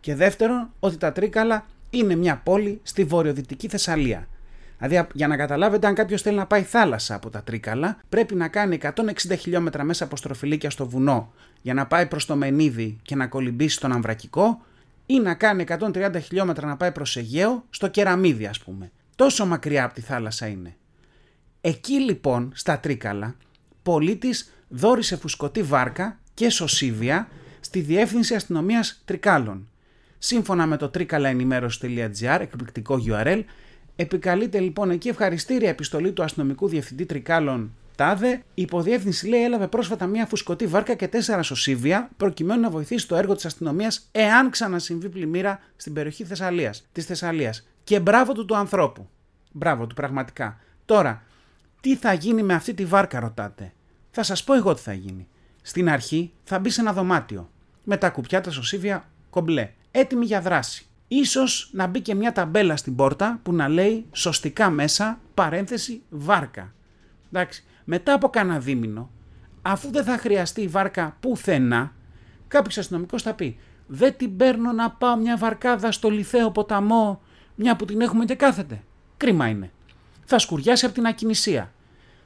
Και 0.00 0.14
δεύτερον, 0.14 0.70
ότι 0.80 0.96
τα 0.96 1.12
Τρίκαλα 1.12 1.66
είναι 1.90 2.14
μια 2.14 2.40
πόλη 2.44 2.80
στη 2.82 3.04
βορειοδυτική 3.04 3.68
Θεσσαλία. 3.68 4.28
Δηλαδή, 4.78 5.08
για 5.12 5.28
να 5.28 5.36
καταλάβετε, 5.36 5.86
αν 5.86 5.94
κάποιος 5.94 6.22
θέλει 6.22 6.36
να 6.36 6.46
πάει 6.46 6.62
θάλασσα 6.62 7.14
από 7.14 7.30
τα 7.30 7.42
Τρίκαλα, 7.42 7.96
πρέπει 8.08 8.34
να 8.34 8.48
κάνει 8.48 8.78
160 8.82 8.92
χιλιόμετρα 9.38 9.84
μέσα 9.84 10.04
από 10.04 10.16
στροφιλίκια 10.16 10.70
στο 10.70 10.88
βουνό 10.88 11.32
για 11.62 11.74
να 11.74 11.86
πάει 11.86 12.06
προς 12.06 12.26
το 12.26 12.36
Μενίδη 12.36 12.98
και 13.02 13.14
να 13.14 13.26
κολυμπήσει 13.26 13.76
στον 13.76 13.92
Αμβρακικό, 13.92 14.60
ή 15.06 15.20
να 15.20 15.34
κάνει 15.34 15.64
130 15.68 16.20
χιλιόμετρα 16.22 16.66
να 16.66 16.76
πάει 16.76 16.92
προς 16.92 17.16
Αιγαίο, 17.16 17.64
στο 17.70 17.88
Κεραμίδι, 17.88 18.46
ας 18.46 18.58
πούμε. 18.58 18.90
Τόσο 19.16 19.46
μακριά 19.46 19.84
από 19.84 19.94
τη 19.94 20.00
θάλασσα 20.00 20.46
είναι. 20.46 20.76
Εκεί 21.60 22.00
λοιπόν, 22.00 22.52
στα 22.54 22.78
Τρίκαλα, 22.78 23.36
πολίτης 23.82 24.52
δόρισε 24.68 25.16
φουσκωτή 25.16 25.62
βάρκα 25.62 26.18
και 26.34 26.50
σωσίβια 26.50 27.28
στη 27.60 27.80
Διεύθυνση 27.80 28.34
Αστυνομίας 28.34 29.02
Τρικάλων 29.04 29.68
Σύμφωνα 30.26 30.66
με 30.66 30.76
το 30.76 30.90
trikalaenημέρωση.gr, 30.94 32.38
εκπληκτικό 32.40 32.98
URL, 33.08 33.42
επικαλείται 33.96 34.60
λοιπόν 34.60 34.90
εκεί 34.90 35.08
ευχαριστήρια 35.08 35.68
επιστολή 35.68 36.12
του 36.12 36.22
αστυνομικού 36.22 36.68
διευθυντή 36.68 37.06
Τρικάλων 37.06 37.76
Τάδε. 37.96 38.42
Η 38.54 38.62
υποδιεύθυνση 38.62 39.26
λέει 39.26 39.44
έλαβε 39.44 39.66
πρόσφατα 39.66 40.06
μια 40.06 40.26
φουσκωτή 40.26 40.66
βάρκα 40.66 40.94
και 40.94 41.08
τέσσερα 41.08 41.42
σωσίβια 41.42 42.10
προκειμένου 42.16 42.60
να 42.60 42.70
βοηθήσει 42.70 43.08
το 43.08 43.16
έργο 43.16 43.34
της 43.34 43.44
αστυνομίας 43.44 44.08
εάν 44.12 44.50
ξανασυμβεί 44.50 45.08
πλημμύρα 45.08 45.60
στην 45.76 45.92
περιοχή 45.92 46.24
Θεσσαλίας, 46.24 46.86
της 46.92 47.04
Θεσσαλίας. 47.04 47.68
Και 47.84 48.00
μπράβο 48.00 48.32
του 48.32 48.44
του 48.44 48.56
ανθρώπου. 48.56 49.08
Μπράβο 49.52 49.86
του 49.86 49.94
πραγματικά. 49.94 50.58
Τώρα, 50.84 51.22
τι 51.80 51.96
θα 51.96 52.12
γίνει 52.12 52.42
με 52.42 52.54
αυτή 52.54 52.74
τη 52.74 52.84
βάρκα 52.84 53.20
ρωτάτε; 53.20 53.72
Θα 54.10 54.22
σας 54.22 54.44
πω 54.44 54.54
εγώ 54.54 54.74
τι 54.74 54.80
θα 54.80 54.92
γίνει. 54.92 55.28
Στην 55.62 55.88
αρχή 55.88 56.32
θα 56.44 56.58
μπει 56.58 56.70
σε 56.70 56.80
ένα 56.80 56.92
δωμάτιο. 56.92 57.50
Με 57.84 57.96
τα 57.96 58.10
κουπιά 58.10 58.40
τα 58.40 58.50
σωσίβια 58.50 59.08
κομπλέ 59.30 59.70
έτοιμη 59.90 60.24
για 60.24 60.40
δράση. 60.40 60.86
Ίσως 61.08 61.70
να 61.72 61.86
μπει 61.86 62.00
και 62.00 62.14
μια 62.14 62.32
ταμπέλα 62.32 62.76
στην 62.76 62.96
πόρτα 62.96 63.40
που 63.42 63.52
να 63.52 63.68
λέει 63.68 64.06
σωστικά 64.12 64.70
μέσα 64.70 65.20
παρένθεση 65.34 66.02
βάρκα. 66.08 66.72
Εντάξει. 67.32 67.64
Μετά 67.84 68.12
από 68.12 68.28
κανένα 68.28 68.58
δίμηνο, 68.58 69.10
αφού 69.62 69.90
δεν 69.90 70.04
θα 70.04 70.18
χρειαστεί 70.18 70.60
η 70.60 70.68
βάρκα 70.68 71.16
πουθενά, 71.20 71.92
κάποιος 72.48 72.78
αστυνομικός 72.78 73.22
θα 73.22 73.34
πει: 73.34 73.58
Δεν 73.86 74.16
την 74.16 74.36
παίρνω 74.36 74.72
να 74.72 74.90
πάω 74.90 75.16
μια 75.16 75.36
βαρκάδα 75.36 75.92
στο 75.92 76.10
λιθέο 76.10 76.50
ποταμό, 76.50 77.20
μια 77.54 77.76
που 77.76 77.84
την 77.84 78.00
έχουμε 78.00 78.24
και 78.24 78.34
κάθεται. 78.34 78.82
Κρίμα 79.16 79.48
είναι. 79.48 79.70
Θα 80.24 80.38
σκουριάσει 80.38 80.84
από 80.84 80.94
την 80.94 81.06
ακινησία. 81.06 81.72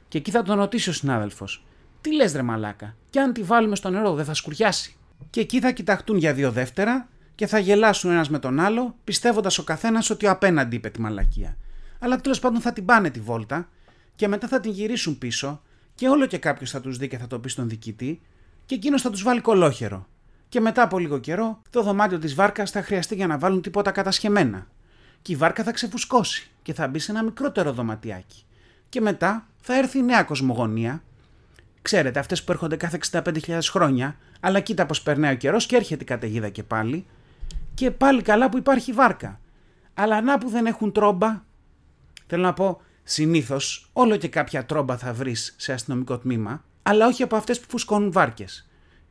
Και 0.07 0.17
εκεί 0.17 0.31
θα 0.31 0.43
τον 0.43 0.57
ρωτήσει 0.57 0.89
ο 0.89 0.93
συνάδελφος: 0.93 1.65
Τι 2.01 2.15
λες, 2.15 2.33
ρε 2.33 2.41
Μαλάκα, 2.41 2.95
και 3.09 3.19
αν 3.19 3.33
τη 3.33 3.41
βάλουμε 3.41 3.75
στο 3.75 3.89
νερό, 3.89 4.13
δεν 4.13 4.25
θα 4.25 4.33
σκουριάσει. 4.33 4.95
Και 5.29 5.39
εκεί 5.39 5.59
θα 5.59 5.71
κοιταχτούν 5.71 6.17
για 6.17 6.33
δύο 6.33 6.51
δεύτερα 6.51 7.07
και 7.35 7.47
θα 7.47 7.59
γελάσουν 7.59 8.11
ένας 8.11 8.29
με 8.29 8.39
τον 8.39 8.59
άλλο, 8.59 8.95
πιστεύοντας 9.03 9.57
ο 9.57 9.63
καθένας 9.63 10.09
ότι 10.09 10.25
ο 10.25 10.29
απέναντι 10.29 10.75
είπε 10.75 10.89
τη 10.89 11.01
μαλακία. 11.01 11.57
Αλλά 11.99 12.17
τέλος 12.17 12.39
πάντων 12.39 12.61
θα 12.61 12.73
την 12.73 12.85
πάνε 12.85 13.09
τη 13.09 13.19
βόλτα 13.19 13.69
και 14.19 14.27
μετά 14.27 14.47
θα 14.47 14.59
την 14.59 14.71
γυρίσουν 14.71 15.17
πίσω 15.17 15.61
και 15.95 16.07
όλο 16.07 16.25
και 16.25 16.37
κάποιος 16.37 16.71
θα 16.71 16.81
τους 16.81 16.97
δει 16.97 17.07
και 17.07 17.17
θα 17.17 17.27
το 17.27 17.39
πει 17.39 17.49
στον 17.49 17.69
διοικητή 17.69 18.21
και 18.65 18.75
εκείνος 18.75 19.01
θα 19.01 19.09
τους 19.09 19.23
βάλει 19.23 19.41
κολόχερο. 19.41 20.07
Και 20.49 20.59
μετά 20.59 20.81
από 20.81 20.99
λίγο 20.99 21.17
καιρό, 21.17 21.61
το 21.69 21.83
δωμάτιο 21.83 22.19
της 22.19 22.35
βάρκας 22.35 22.71
θα 22.71 22.81
χρειαστεί 22.81 23.15
για 23.15 23.27
να 23.27 23.37
βάλουν 23.37 23.61
τίποτα 23.61 23.91
κατασχεμένα. 23.91 24.67
Και 25.21 25.31
η 25.31 25.35
βάρκα 25.35 25.63
θα 25.63 25.71
ξεφουσκώσει 25.71 26.49
και 26.61 26.73
θα 26.73 26.87
μπει 26.87 26.99
σε 26.99 27.11
ένα 27.11 27.23
μικρότερο 27.23 27.71
δωματιάκι. 27.71 28.43
Και 28.89 29.01
μετά 29.01 29.47
θα 29.61 29.77
έρθει 29.77 29.97
η 29.97 30.03
νέα 30.03 30.23
κοσμογονία. 30.23 31.03
Ξέρετε, 31.81 32.19
αυτές 32.19 32.43
που 32.43 32.51
έρχονται 32.51 32.75
κάθε 32.75 32.99
65.000 33.11 33.59
χρόνια, 33.61 34.15
αλλά 34.39 34.59
κοίτα 34.59 34.85
πω 34.85 34.95
περνάει 35.03 35.33
ο 35.33 35.37
καιρός 35.37 35.65
και 35.65 35.75
έρχεται 35.75 36.03
η 36.03 36.05
καταιγίδα 36.05 36.49
και 36.49 36.63
πάλι, 36.63 37.05
και 37.73 37.91
πάλι 37.91 38.21
καλά 38.21 38.49
που 38.49 38.57
υπάρχει 38.57 38.91
βάρκα. 38.91 39.39
Αλλά 39.93 40.21
να 40.21 40.37
που 40.37 40.49
δεν 40.49 40.65
έχουν 40.65 40.91
τρόμπα. 40.91 41.43
Θέλω 42.27 42.43
να 42.43 42.53
πω, 42.53 42.81
συνήθως 43.11 43.89
όλο 43.93 44.17
και 44.17 44.27
κάποια 44.27 44.65
τρόμπα 44.65 44.97
θα 44.97 45.13
βρεις 45.13 45.53
σε 45.57 45.73
αστυνομικό 45.73 46.17
τμήμα, 46.17 46.63
αλλά 46.83 47.07
όχι 47.07 47.23
από 47.23 47.35
αυτές 47.35 47.59
που 47.59 47.65
φουσκώνουν 47.69 48.11
βάρκες. 48.11 48.67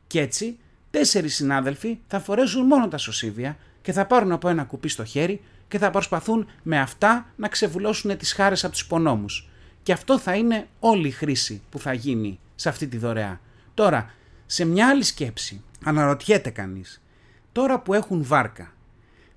Και 0.07 0.21
έτσι, 0.21 0.57
τέσσερις 0.89 1.35
συνάδελφοι 1.35 1.99
θα 2.07 2.19
φορέσουν 2.19 2.65
μόνο 2.65 2.87
τα 2.87 2.97
σωσίβια 2.97 3.57
και 3.81 3.91
θα 3.91 4.05
πάρουν 4.05 4.31
από 4.31 4.49
ένα 4.49 4.63
κουπί 4.63 4.87
στο 4.87 5.03
χέρι 5.03 5.41
και 5.67 5.77
θα 5.77 5.89
προσπαθούν 5.89 6.47
με 6.63 6.79
αυτά 6.79 7.25
να 7.35 7.47
ξεβουλώσουν 7.47 8.17
τις 8.17 8.33
χάρες 8.33 8.63
από 8.63 8.73
τους 8.73 8.81
υπονόμου. 8.81 9.25
Και 9.83 9.91
αυτό 9.91 10.19
θα 10.19 10.35
είναι 10.35 10.67
όλη 10.79 11.07
η 11.07 11.11
χρήση 11.11 11.61
που 11.69 11.79
θα 11.79 11.93
γίνει 11.93 12.39
σε 12.55 12.69
αυτή 12.69 12.87
τη 12.87 12.97
δωρεά. 12.97 13.39
Τώρα, 13.73 14.13
σε 14.45 14.65
μια 14.65 14.87
άλλη 14.87 15.03
σκέψη, 15.03 15.63
αναρωτιέται 15.83 16.49
κανείς, 16.49 17.01
τώρα 17.51 17.79
που 17.79 17.93
έχουν 17.93 18.23
βάρκα, 18.23 18.73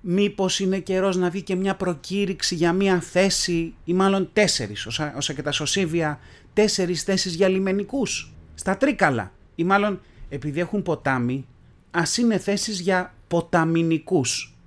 μήπως 0.05 0.59
είναι 0.59 0.79
καιρός 0.79 1.15
να 1.15 1.29
βγει 1.29 1.41
και 1.41 1.55
μια 1.55 1.75
προκήρυξη 1.75 2.55
για 2.55 2.73
μια 2.73 2.99
θέση 2.99 3.73
ή 3.83 3.93
μάλλον 3.93 4.29
τέσσερις, 4.33 4.85
όσα, 4.85 5.13
όσα 5.15 5.33
και 5.33 5.41
τα 5.41 5.51
σωσίβια, 5.51 6.19
τέσσερις 6.53 7.03
θέσεις 7.03 7.35
για 7.35 7.47
λιμενικούς, 7.47 8.33
στα 8.53 8.77
Τρίκαλα 8.77 9.31
ή 9.55 9.63
μάλλον 9.63 10.01
επειδή 10.29 10.59
έχουν 10.59 10.83
ποτάμι, 10.83 11.47
ας 11.91 12.17
είναι 12.17 12.37
θέσεις 12.37 12.79
για 12.79 13.13
ποταμινικούς. 13.27 14.57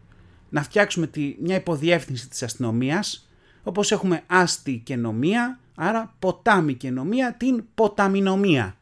Να 0.49 0.63
φτιάξουμε 0.63 1.07
τη, 1.07 1.37
μια 1.41 1.57
υποδιεύθυνση 1.57 2.29
της 2.29 2.43
αστυνομίας, 2.43 3.31
όπως 3.63 3.93
έχουμε 3.93 4.23
άστη 4.27 4.81
και 4.85 4.97
νομία, 4.97 5.61
άρα 5.75 6.15
ποτάμι 6.19 6.75
και 6.75 6.91
νομία, 6.91 7.35
την 7.35 7.65
ποταμινομία. 7.75 8.77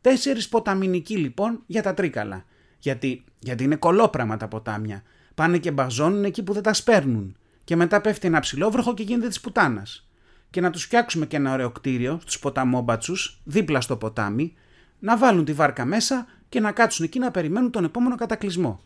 Τέσσερις 0.00 0.48
ποταμινικοί 0.48 1.16
λοιπόν 1.16 1.62
για 1.66 1.82
τα 1.82 1.94
Τρίκαλα. 1.94 2.44
Γιατί, 2.78 3.24
γιατί 3.38 3.64
είναι 3.64 3.76
κολόπραμα 3.76 4.36
τα 4.36 4.48
ποτάμια. 4.48 5.02
Πάνε 5.38 5.58
και 5.58 5.70
μπαζώνουν 5.70 6.24
εκεί 6.24 6.42
που 6.42 6.52
δεν 6.52 6.62
τα 6.62 6.72
σπέρνουν. 6.72 7.36
Και 7.64 7.76
μετά 7.76 8.00
πέφτει 8.00 8.26
ένα 8.26 8.40
ψηλόβροχο 8.40 8.94
και 8.94 9.02
γίνεται 9.02 9.28
της 9.28 9.40
πουτάνας. 9.40 10.08
Και 10.50 10.60
να 10.60 10.70
τους 10.70 10.82
φτιάξουμε 10.84 11.26
και 11.26 11.36
ένα 11.36 11.52
ωραίο 11.52 11.70
κτίριο 11.70 12.20
στου 12.24 12.38
ποταμόμπατσους, 12.38 13.40
δίπλα 13.44 13.80
στο 13.80 13.96
ποτάμι, 13.96 14.54
να 14.98 15.16
βάλουν 15.16 15.44
τη 15.44 15.52
βάρκα 15.52 15.84
μέσα 15.84 16.26
και 16.48 16.60
να 16.60 16.72
κάτσουν 16.72 17.04
εκεί 17.04 17.18
να 17.18 17.30
περιμένουν 17.30 17.70
τον 17.70 17.84
επόμενο 17.84 18.16
κατακλυσμό. 18.16 18.80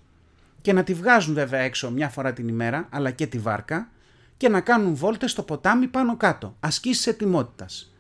Και 0.61 0.73
να 0.73 0.83
τη 0.83 0.95
βγάζουν 0.95 1.35
βέβαια 1.35 1.61
έξω 1.61 1.91
μια 1.91 2.09
φορά 2.09 2.33
την 2.33 2.49
ημέρα, 2.49 2.89
αλλά 2.91 3.11
και 3.11 3.27
τη 3.27 3.39
βάρκα, 3.39 3.89
και 4.37 4.49
να 4.49 4.61
κάνουν 4.61 4.95
βόλτες 4.95 5.31
στο 5.31 5.43
ποτάμι 5.43 5.87
πάνω 5.87 6.17
κάτω, 6.17 6.57
ασκήσεις 6.61 7.07
ετοιμότητας. 7.07 7.95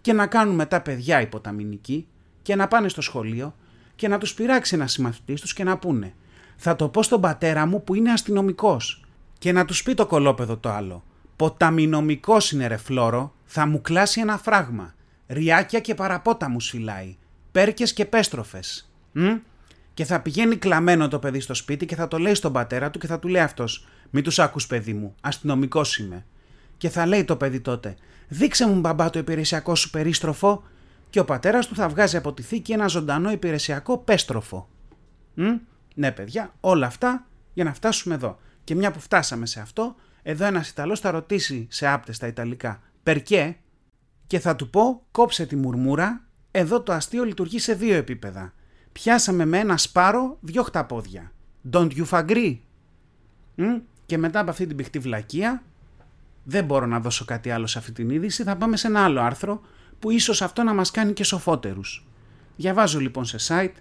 Και 0.00 0.12
να 0.12 0.26
κάνουν 0.26 0.54
μετά 0.54 0.80
παιδιά 0.80 1.20
υποταμινικοί 1.20 2.06
και 2.42 2.56
να 2.56 2.68
πάνε 2.68 2.88
στο 2.88 3.00
σχολείο 3.00 3.54
και 3.94 4.08
να 4.08 4.18
τους 4.18 4.34
πειράξει 4.34 4.74
ένας 4.74 4.92
συμμαθητής 4.92 5.40
τους 5.40 5.52
και 5.52 5.64
να 5.64 5.78
πούνε 5.78 6.14
«Θα 6.56 6.76
το 6.76 6.88
πω 6.88 7.02
στον 7.02 7.20
πατέρα 7.20 7.66
μου 7.66 7.84
που 7.84 7.94
είναι 7.94 8.12
αστυνομικός» 8.12 9.04
και 9.38 9.52
να 9.52 9.64
τους 9.64 9.82
πει 9.82 9.94
το 9.94 10.06
κολόπεδο 10.06 10.56
το 10.56 10.68
άλλο 10.68 11.04
«Ποταμινομικός 11.36 12.52
είναι 12.52 12.66
ρε 12.66 12.76
φλόρο, 12.76 13.34
θα 13.44 13.66
μου 13.66 13.80
κλάσει 13.80 14.20
ένα 14.20 14.38
φράγμα, 14.38 14.94
ριάκια 15.26 15.80
και 15.80 15.94
παραπόταμου 15.94 16.60
φυλάει, 16.60 17.16
πέρκες 17.52 17.92
και 17.92 18.04
πέστροφες». 18.04 18.90
Και 19.94 20.04
θα 20.04 20.20
πηγαίνει 20.20 20.56
κλαμμένο 20.56 21.08
το 21.08 21.18
παιδί 21.18 21.40
στο 21.40 21.54
σπίτι 21.54 21.86
και 21.86 21.94
θα 21.94 22.08
το 22.08 22.18
λέει 22.18 22.34
στον 22.34 22.52
πατέρα 22.52 22.90
του 22.90 22.98
και 22.98 23.06
θα 23.06 23.18
του 23.18 23.28
λέει 23.28 23.42
αυτός 23.42 23.86
«Μη 24.10 24.22
τους 24.22 24.38
άκους 24.38 24.66
παιδί 24.66 24.92
μου, 24.92 25.14
αστυνομικός 25.20 25.98
είμαι». 25.98 26.24
Και 26.76 26.88
θα 26.88 27.06
λέει 27.06 27.24
το 27.24 27.36
παιδί 27.36 27.60
τότε 27.60 27.96
«Δείξε 28.28 28.68
μου 28.68 28.80
μπαμπά 28.80 29.10
το 29.10 29.18
υπηρεσιακό 29.18 29.74
σου 29.74 29.90
περίστροφο» 29.90 30.62
και 31.10 31.20
ο 31.20 31.24
πατέρας 31.24 31.66
του 31.66 31.74
θα 31.74 31.88
βγάζει 31.88 32.16
από 32.16 32.32
τη 32.32 32.42
θήκη 32.42 32.72
ένα 32.72 32.86
ζωντανό 32.86 33.30
υπηρεσιακό 33.30 33.98
πέστροφο. 33.98 34.68
Μ; 35.34 35.44
Ναι 35.98 36.12
παιδιά, 36.12 36.54
όλα 36.60 36.86
αυτά 36.86 37.26
για 37.54 37.64
να 37.64 37.74
φτάσουμε 37.74 38.14
εδώ. 38.14 38.38
Και 38.64 38.74
μια 38.74 38.90
που 38.90 39.00
φτάσαμε 39.00 39.46
σε 39.46 39.60
αυτό, 39.60 39.94
εδώ 40.22 40.44
ένας 40.44 40.68
Ιταλός 40.68 41.00
θα 41.00 41.10
ρωτήσει 41.10 41.66
σε 41.70 41.86
άπτες 41.86 42.18
τα 42.18 42.26
Ιταλικά 42.26 42.82
«Περκέ» 43.02 43.56
και 44.26 44.38
θα 44.38 44.56
του 44.56 44.70
πω 44.70 45.02
«Κόψε 45.10 45.46
τη 45.46 45.56
μουρμούρα, 45.56 46.24
εδώ 46.50 46.82
το 46.82 46.92
αστείο 46.92 47.24
λειτουργεί 47.24 47.58
σε 47.58 47.74
δύο 47.74 47.94
επίπεδα. 47.94 48.52
Πιάσαμε 48.92 49.44
με 49.44 49.58
ένα 49.58 49.76
σπάρο 49.76 50.38
δυο 50.40 50.62
χταπόδια. 50.62 51.32
Don't 51.72 51.90
you 51.90 52.04
agree?» 52.08 52.58
Και 54.06 54.18
μετά 54.18 54.40
από 54.40 54.50
αυτή 54.50 54.66
την 54.66 54.76
πηχτή 54.76 54.98
βλακεία, 54.98 55.62
δεν 56.44 56.64
μπορώ 56.64 56.86
να 56.86 57.00
δώσω 57.00 57.24
κάτι 57.24 57.50
άλλο 57.50 57.66
σε 57.66 57.78
αυτή 57.78 57.92
την 57.92 58.10
είδηση, 58.10 58.42
θα 58.42 58.56
πάμε 58.56 58.76
σε 58.76 58.86
ένα 58.86 59.04
άλλο 59.04 59.20
άρθρο 59.20 59.60
που 59.98 60.10
ίσως 60.10 60.42
αυτό 60.42 60.62
να 60.62 60.74
μας 60.74 60.90
κάνει 60.90 61.12
και 61.12 61.24
σοφότερους. 61.24 62.06
Διαβάζω 62.56 63.00
λοιπόν 63.00 63.24
σε 63.24 63.36
site 63.48 63.80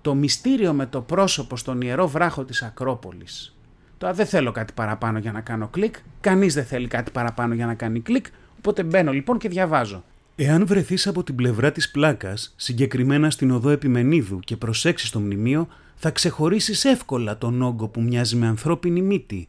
το 0.00 0.14
μυστήριο 0.14 0.72
με 0.72 0.86
το 0.86 1.00
πρόσωπο 1.00 1.56
στον 1.56 1.80
ιερό 1.80 2.08
βράχο 2.08 2.44
της 2.44 2.62
Ακρόπολης. 2.62 3.54
Τώρα 3.98 4.12
δεν 4.12 4.26
θέλω 4.26 4.52
κάτι 4.52 4.72
παραπάνω 4.72 5.18
για 5.18 5.32
να 5.32 5.40
κάνω 5.40 5.68
κλικ, 5.68 5.94
κανείς 6.20 6.54
δεν 6.54 6.64
θέλει 6.64 6.88
κάτι 6.88 7.10
παραπάνω 7.10 7.54
για 7.54 7.66
να 7.66 7.74
κάνει 7.74 8.00
κλικ, 8.00 8.26
οπότε 8.58 8.82
μπαίνω 8.82 9.12
λοιπόν 9.12 9.38
και 9.38 9.48
διαβάζω. 9.48 10.04
Εάν 10.36 10.66
βρεθείς 10.66 11.06
από 11.06 11.22
την 11.22 11.34
πλευρά 11.34 11.72
της 11.72 11.90
πλάκας, 11.90 12.54
συγκεκριμένα 12.56 13.30
στην 13.30 13.50
οδό 13.50 13.70
Επιμενίδου 13.70 14.40
και 14.40 14.56
προσέξεις 14.56 15.10
το 15.10 15.20
μνημείο, 15.20 15.68
θα 15.96 16.10
ξεχωρίσεις 16.10 16.84
εύκολα 16.84 17.38
τον 17.38 17.62
όγκο 17.62 17.88
που 17.88 18.02
μοιάζει 18.02 18.36
με 18.36 18.46
ανθρώπινη 18.46 19.02
μύτη. 19.02 19.48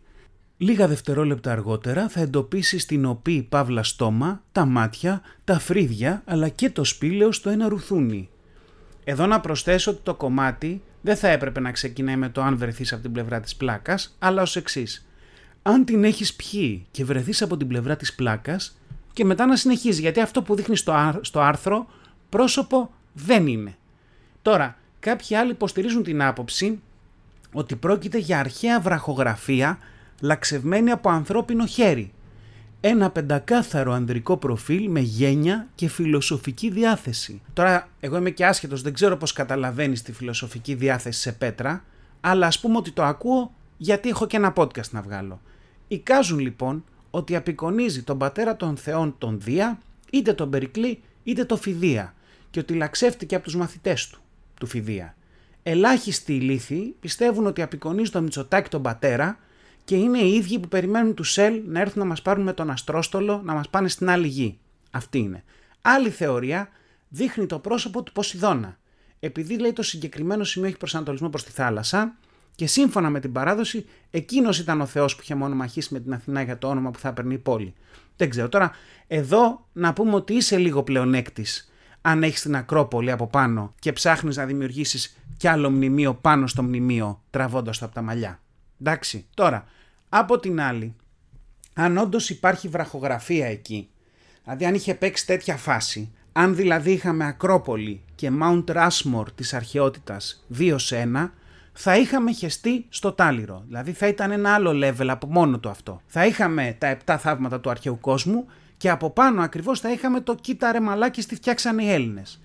Λίγα 0.57 0.87
δευτερόλεπτα 0.87 1.51
αργότερα 1.51 2.09
θα 2.09 2.21
εντοπίσεις 2.21 2.85
την 2.85 3.05
οπή 3.05 3.41
παύλα 3.49 3.83
στόμα, 3.83 4.43
τα 4.51 4.65
μάτια, 4.65 5.21
τα 5.43 5.59
φρύδια 5.59 6.21
αλλά 6.25 6.49
και 6.49 6.69
το 6.69 6.83
σπήλαιο 6.83 7.31
στο 7.31 7.49
ένα 7.49 7.67
ρουθούνι. 7.67 8.29
Εδώ 9.03 9.25
να 9.25 9.39
προσθέσω 9.39 9.91
ότι 9.91 9.99
το 10.03 10.15
κομμάτι 10.15 10.81
δεν 11.01 11.15
θα 11.15 11.27
έπρεπε 11.27 11.59
να 11.59 11.71
ξεκινάει 11.71 12.15
με 12.15 12.29
το 12.29 12.41
αν 12.41 12.57
βρεθείς 12.57 12.93
από 12.93 13.01
την 13.01 13.11
πλευρά 13.11 13.39
της 13.39 13.55
πλάκας, 13.55 14.15
αλλά 14.19 14.41
ως 14.41 14.55
εξής. 14.55 15.07
Αν 15.61 15.85
την 15.85 16.03
έχεις 16.03 16.33
πιει 16.33 16.85
και 16.91 17.05
βρεθείς 17.05 17.41
από 17.41 17.57
την 17.57 17.67
πλευρά 17.67 17.95
της 17.95 18.15
πλάκας 18.15 18.77
και 19.13 19.25
μετά 19.25 19.45
να 19.45 19.55
συνεχίζει, 19.55 20.01
γιατί 20.01 20.19
αυτό 20.19 20.41
που 20.41 20.55
δείχνει 20.55 20.75
στο 21.21 21.39
άρθρο 21.39 21.87
πρόσωπο 22.29 22.91
δεν 23.13 23.47
είναι. 23.47 23.75
Τώρα, 24.41 24.75
Κάποιοι 25.01 25.35
άλλοι 25.35 25.51
υποστηρίζουν 25.51 26.03
την 26.03 26.21
άποψη 26.21 26.81
ότι 27.53 27.75
πρόκειται 27.75 28.17
για 28.17 28.39
αρχαία 28.39 28.79
βραχογραφία 28.79 29.77
λαξευμένη 30.21 30.91
από 30.91 31.09
ανθρώπινο 31.09 31.65
χέρι. 31.65 32.11
Ένα 32.83 33.09
πεντακάθαρο 33.09 33.91
ανδρικό 33.91 34.37
προφίλ 34.37 34.89
με 34.89 34.99
γένια 34.99 35.67
και 35.75 35.87
φιλοσοφική 35.87 36.69
διάθεση. 36.69 37.41
Τώρα, 37.53 37.89
εγώ 37.99 38.17
είμαι 38.17 38.29
και 38.29 38.45
άσχετος, 38.45 38.81
δεν 38.81 38.93
ξέρω 38.93 39.17
πώς 39.17 39.33
καταλαβαίνεις 39.33 40.01
τη 40.01 40.11
φιλοσοφική 40.11 40.73
διάθεση 40.73 41.19
σε 41.19 41.31
πέτρα, 41.31 41.83
αλλά 42.21 42.47
ας 42.47 42.59
πούμε 42.59 42.77
ότι 42.77 42.91
το 42.91 43.03
ακούω 43.03 43.53
γιατί 43.77 44.09
έχω 44.09 44.27
και 44.27 44.37
ένα 44.37 44.53
podcast 44.55 44.89
να 44.91 45.01
βγάλω. 45.01 45.41
Εικάζουν 45.87 46.39
λοιπόν 46.39 46.83
ότι 47.11 47.35
απεικονίζει 47.35 48.03
τον 48.03 48.17
πατέρα 48.17 48.55
των 48.55 48.77
θεών 48.77 49.15
τον 49.17 49.39
Δία, 49.39 49.79
είτε 50.11 50.33
τον 50.33 50.49
Περικλή 50.49 51.01
είτε 51.23 51.45
τον 51.45 51.57
Φιδία 51.57 52.13
και 52.49 52.59
ότι 52.59 52.73
λαξεύτηκε 52.73 53.35
από 53.35 53.43
τους 53.43 53.55
μαθητές 53.55 54.07
του 54.07 54.21
του 54.59 54.67
Φιδία. 54.67 55.15
Ελάχιστοι 55.63 56.33
ηλίθιοι 56.33 56.95
πιστεύουν 56.99 57.45
ότι 57.45 57.61
απεικονίζει 57.61 58.11
το 58.11 58.21
Μητσοτάκι 58.21 58.69
τον 58.69 58.81
πατέρα 58.81 59.37
και 59.83 59.95
είναι 59.95 60.17
οι 60.17 60.33
ίδιοι 60.33 60.59
που 60.59 60.67
περιμένουν 60.67 61.13
τους 61.13 61.31
ΣΕΛ 61.31 61.61
να 61.65 61.79
έρθουν 61.79 62.01
να 62.01 62.07
μας 62.07 62.21
πάρουν 62.21 62.43
με 62.43 62.53
τον 62.53 62.69
Αστρόστολο 62.69 63.41
να 63.43 63.53
μας 63.53 63.69
πάνε 63.69 63.87
στην 63.87 64.09
άλλη 64.09 64.27
γη. 64.27 64.59
Αυτή 64.91 65.17
είναι. 65.17 65.43
Άλλη 65.81 66.09
θεωρία 66.09 66.69
δείχνει 67.09 67.45
το 67.45 67.59
πρόσωπο 67.59 68.03
του 68.03 68.11
Ποσειδώνα. 68.11 68.77
Επειδή 69.19 69.59
λέει 69.59 69.73
το 69.73 69.83
συγκεκριμένο 69.83 70.43
σημείο 70.43 70.67
έχει 70.67 70.77
προσανατολισμό 70.77 71.29
προς 71.29 71.43
τη 71.43 71.51
θάλασσα 71.51 72.15
και 72.55 72.67
σύμφωνα 72.67 73.09
με 73.09 73.19
την 73.19 73.31
παράδοση, 73.31 73.85
εκείνος 74.11 74.59
ήταν 74.59 74.81
ο 74.81 74.85
Θεός 74.85 75.15
που 75.15 75.21
είχε 75.23 75.35
μονομαχήσει 75.35 75.93
με 75.93 75.99
την 75.99 76.13
Αθηνά 76.13 76.41
για 76.41 76.57
το 76.57 76.67
όνομα 76.67 76.91
που 76.91 76.99
θα 76.99 77.13
παίρνει 77.13 77.33
η 77.33 77.37
πόλη. 77.37 77.73
Δεν 78.15 78.29
ξέρω. 78.29 78.49
Τώρα, 78.49 78.71
εδώ 79.07 79.67
να 79.73 79.93
πούμε 79.93 80.15
ότι 80.15 80.33
είσαι 80.33 80.57
λίγο 80.57 80.83
πλεονέκτης 80.83 81.71
αν 82.01 82.23
έχεις 82.23 82.41
την 82.41 82.55
Ακρόπολη 82.55 83.11
από 83.11 83.27
πάνω 83.27 83.73
και 83.79 83.93
ψάχνεις 83.93 84.37
να 84.37 84.45
δημιουργήσεις 84.45 85.17
κι 85.37 85.47
άλλο 85.47 85.69
μνημείο 85.69 86.13
πάνω 86.13 86.47
στο 86.47 86.63
μνημείο 86.63 87.21
τραβώντας 87.29 87.77
το 87.77 87.85
από 87.85 87.93
τα 87.93 88.01
μαλλιά. 88.01 88.39
Εντάξει, 88.81 89.25
τώρα, 89.33 89.65
από 90.09 90.39
την 90.39 90.61
άλλη, 90.61 90.95
αν 91.73 91.97
όντως 91.97 92.29
υπάρχει 92.29 92.67
βραχογραφία 92.67 93.47
εκεί, 93.47 93.89
δηλαδή 94.43 94.65
αν 94.65 94.73
είχε 94.73 94.93
παίξει 94.95 95.25
τέτοια 95.25 95.57
φάση, 95.57 96.11
αν 96.31 96.55
δηλαδή 96.55 96.91
είχαμε 96.91 97.25
Ακρόπολη 97.25 98.03
και 98.15 98.31
Mount 98.41 98.63
Rushmore 98.65 99.33
της 99.35 99.53
αρχαιότητας 99.53 100.45
2 100.57 100.75
σε 100.77 101.09
1, 101.13 101.29
θα 101.73 101.97
είχαμε 101.97 102.31
χεστεί 102.31 102.85
στο 102.89 103.11
τάλιρο. 103.11 103.63
Δηλαδή 103.65 103.91
θα 103.91 104.07
ήταν 104.07 104.31
ένα 104.31 104.53
άλλο 104.53 104.71
level 104.71 105.07
από 105.07 105.27
μόνο 105.27 105.59
του 105.59 105.69
αυτό. 105.69 106.01
Θα 106.05 106.25
είχαμε 106.25 106.75
τα 106.79 106.97
7 107.05 107.15
θαύματα 107.19 107.59
του 107.59 107.69
αρχαίου 107.69 107.99
κόσμου 107.99 108.45
και 108.77 108.89
από 108.89 109.09
πάνω 109.09 109.41
ακριβώς 109.41 109.79
θα 109.79 109.91
είχαμε 109.91 110.21
το 110.21 110.35
κοίτα 110.35 110.71
ρε 110.71 110.79
μαλάκι 110.79 111.21
στη 111.21 111.35
φτιάξανε 111.35 111.83
οι 111.83 111.91
Έλληνες. 111.91 112.41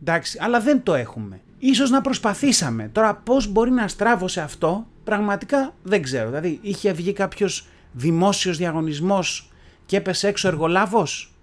Εντάξει, 0.00 0.38
αλλά 0.40 0.60
δεν 0.60 0.82
το 0.82 0.94
έχουμε. 0.94 1.40
Ίσως 1.58 1.90
να 1.90 2.00
προσπαθήσαμε. 2.00 2.88
Τώρα 2.88 3.14
πώς 3.14 3.46
μπορεί 3.46 3.70
να 3.70 3.88
στράβωσε 3.88 4.40
αυτό, 4.40 4.86
πραγματικά 5.06 5.74
δεν 5.82 6.02
ξέρω. 6.02 6.26
Δηλαδή 6.26 6.58
είχε 6.62 6.92
βγει 6.92 7.12
κάποιος 7.12 7.66
δημόσιος 7.92 8.56
διαγωνισμός 8.56 9.52
και 9.86 9.96
έπεσε 9.96 10.28
έξω 10.28 10.48
εργολάβος; 10.48 11.34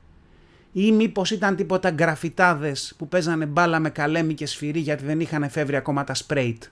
Ή 0.72 0.92
μήπως 0.92 1.32
ήταν 1.32 1.56
τίποτα 1.56 1.90
γκραφιτάδες 1.92 2.94
που 2.98 3.08
παίζανε 3.08 3.46
μπάλα 3.46 3.80
με 3.80 3.90
καλέμι 3.90 4.34
και 4.34 4.46
σφυρί 4.46 4.80
γιατί 4.80 5.06
δεν 5.06 5.20
είχαν 5.20 5.44
εφεύρει 5.44 5.76
ακόμα 5.76 6.04
τα 6.04 6.14
σπρέιτ; 6.14 6.64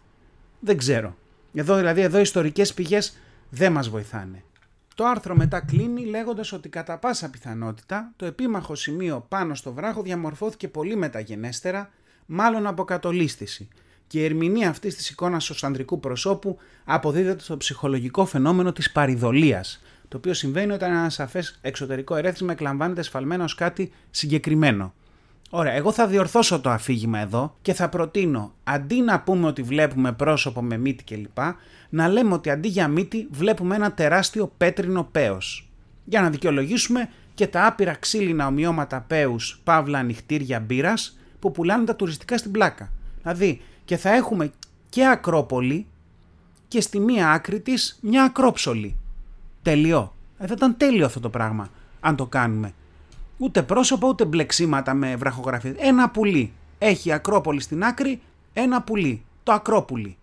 Δεν 0.60 0.78
ξέρω. 0.78 1.16
Εδώ 1.54 1.76
δηλαδή 1.76 2.02
εδώ 2.02 2.20
ιστορικές 2.20 2.74
πηγές 2.74 3.18
δεν 3.50 3.72
μας 3.72 3.90
βοηθάνε. 3.90 4.44
Το 4.96 5.06
άρθρο 5.06 5.36
μετά 5.36 5.60
κλείνει 5.60 6.06
λέγοντας 6.06 6.52
ότι 6.52 6.70
κατά 6.70 6.98
πάσα 6.98 7.30
πιθανότητα 7.30 8.12
το 8.16 8.26
επίμαχο 8.26 8.76
σημείο 8.76 9.26
πάνω 9.30 9.56
στο 9.56 9.74
βράχο 9.74 10.02
διαμορφώθηκε 10.02 10.68
πολύ 10.68 10.96
μεταγενέστερα, 10.96 11.90
μάλλον 12.26 12.68
από 12.68 12.84
κατολίσθηση 12.84 13.68
και 14.12 14.20
η 14.20 14.24
ερμηνεία 14.24 14.70
αυτής 14.70 14.96
της 14.96 15.10
εικόνας 15.10 15.50
ως 15.50 15.64
ανδρικού 15.64 16.00
προσώπου 16.00 16.58
αποδίδεται 16.86 17.44
στο 17.44 17.58
ψυχολογικό 17.58 18.26
φαινόμενο 18.26 18.72
της 18.72 18.92
παριδολία, 18.92 19.64
το 20.08 20.18
οποίο 20.18 20.34
συμβαίνει 20.34 20.72
όταν 20.72 20.92
ένα 20.92 21.10
σαφές 21.10 21.60
εξωτερικό 21.62 22.16
ερέθισμα 22.16 22.52
εκλαμβάνεται 22.52 23.02
σφαλμένο 23.02 23.44
ως 23.44 23.56
κάτι 23.56 23.92
συγκεκριμένο. 24.10 24.94
Ωραία, 25.50 25.74
εγώ 25.74 25.92
θα 25.92 26.08
διορθώσω 26.08 26.60
το 26.60 26.70
αφήγημα 26.70 27.20
εδώ 27.20 27.56
και 27.62 27.74
θα 27.74 27.90
προτείνω 27.90 28.54
αντί 28.64 29.02
να 29.02 29.20
πούμε 29.20 29.48
ότι 29.48 29.62
βλέπουμε 29.62 30.12
πρόσωπο 30.12 30.62
με 30.62 30.78
μύτη 30.78 31.04
κλπ, 31.04 31.38
να 31.90 32.08
λέμε 32.08 32.34
ότι 32.34 32.50
αντί 32.50 32.68
για 32.68 32.88
μύτη 32.88 33.28
βλέπουμε 33.32 33.76
ένα 33.76 33.92
τεράστιο 33.92 34.52
πέτρινο 34.58 35.08
πέος. 35.12 35.70
Για 36.06 36.22
να 36.22 36.30
δικαιολογήσουμε 36.30 37.10
και 37.34 37.48
τα 37.48 37.66
άπειρα 37.66 37.94
ξύλινα 37.94 38.48
ομοιώματα 38.48 39.02
πέους, 39.02 39.62
παύλα 39.64 40.00
ανοιχτήρια 40.00 40.60
μπύρας 40.60 41.18
που 41.40 41.52
πουλάνε 41.52 41.86
τα 41.86 41.96
τουριστικά 41.96 42.38
στην 42.38 42.52
πλάκα. 42.52 42.92
Δηλαδή 43.22 43.62
και 43.86 43.98
θα 43.98 44.10
έχουμε 44.10 44.52
και 44.90 45.08
Ακρόπολη 45.08 45.86
και 46.68 46.82
στη 46.82 47.00
μία 47.00 47.32
άκρη 47.32 47.60
της 47.60 48.00
μια 48.02 48.24
Ακρόψολη. 48.24 48.96
Τελειώ. 49.62 50.16
Ε, 50.38 50.48
θα 50.48 50.54
ήταν 50.58 50.78
τέλειο 50.78 51.06
αυτό 51.06 51.20
το 51.20 51.30
πράγμα 51.30 51.70
αν 52.00 52.16
το 52.16 52.26
κάνουμε. 52.26 52.74
Ούτε 53.38 53.64
πρόσωπα 53.64 54.08
ούτε 54.08 54.26
μπλεξίματα 54.26 54.94
με 54.94 55.16
βραχογραφία. 55.16 55.74
Ένα 55.78 56.10
πουλί. 56.10 56.54
Έχει 56.78 57.12
Ακρόπολη 57.12 57.62
στην 57.62 57.84
άκρη, 57.84 58.22
ένα 58.54 58.82
πουλί. 58.82 59.24
Το 59.44 59.52
Ακρόπουλι. 59.52 60.18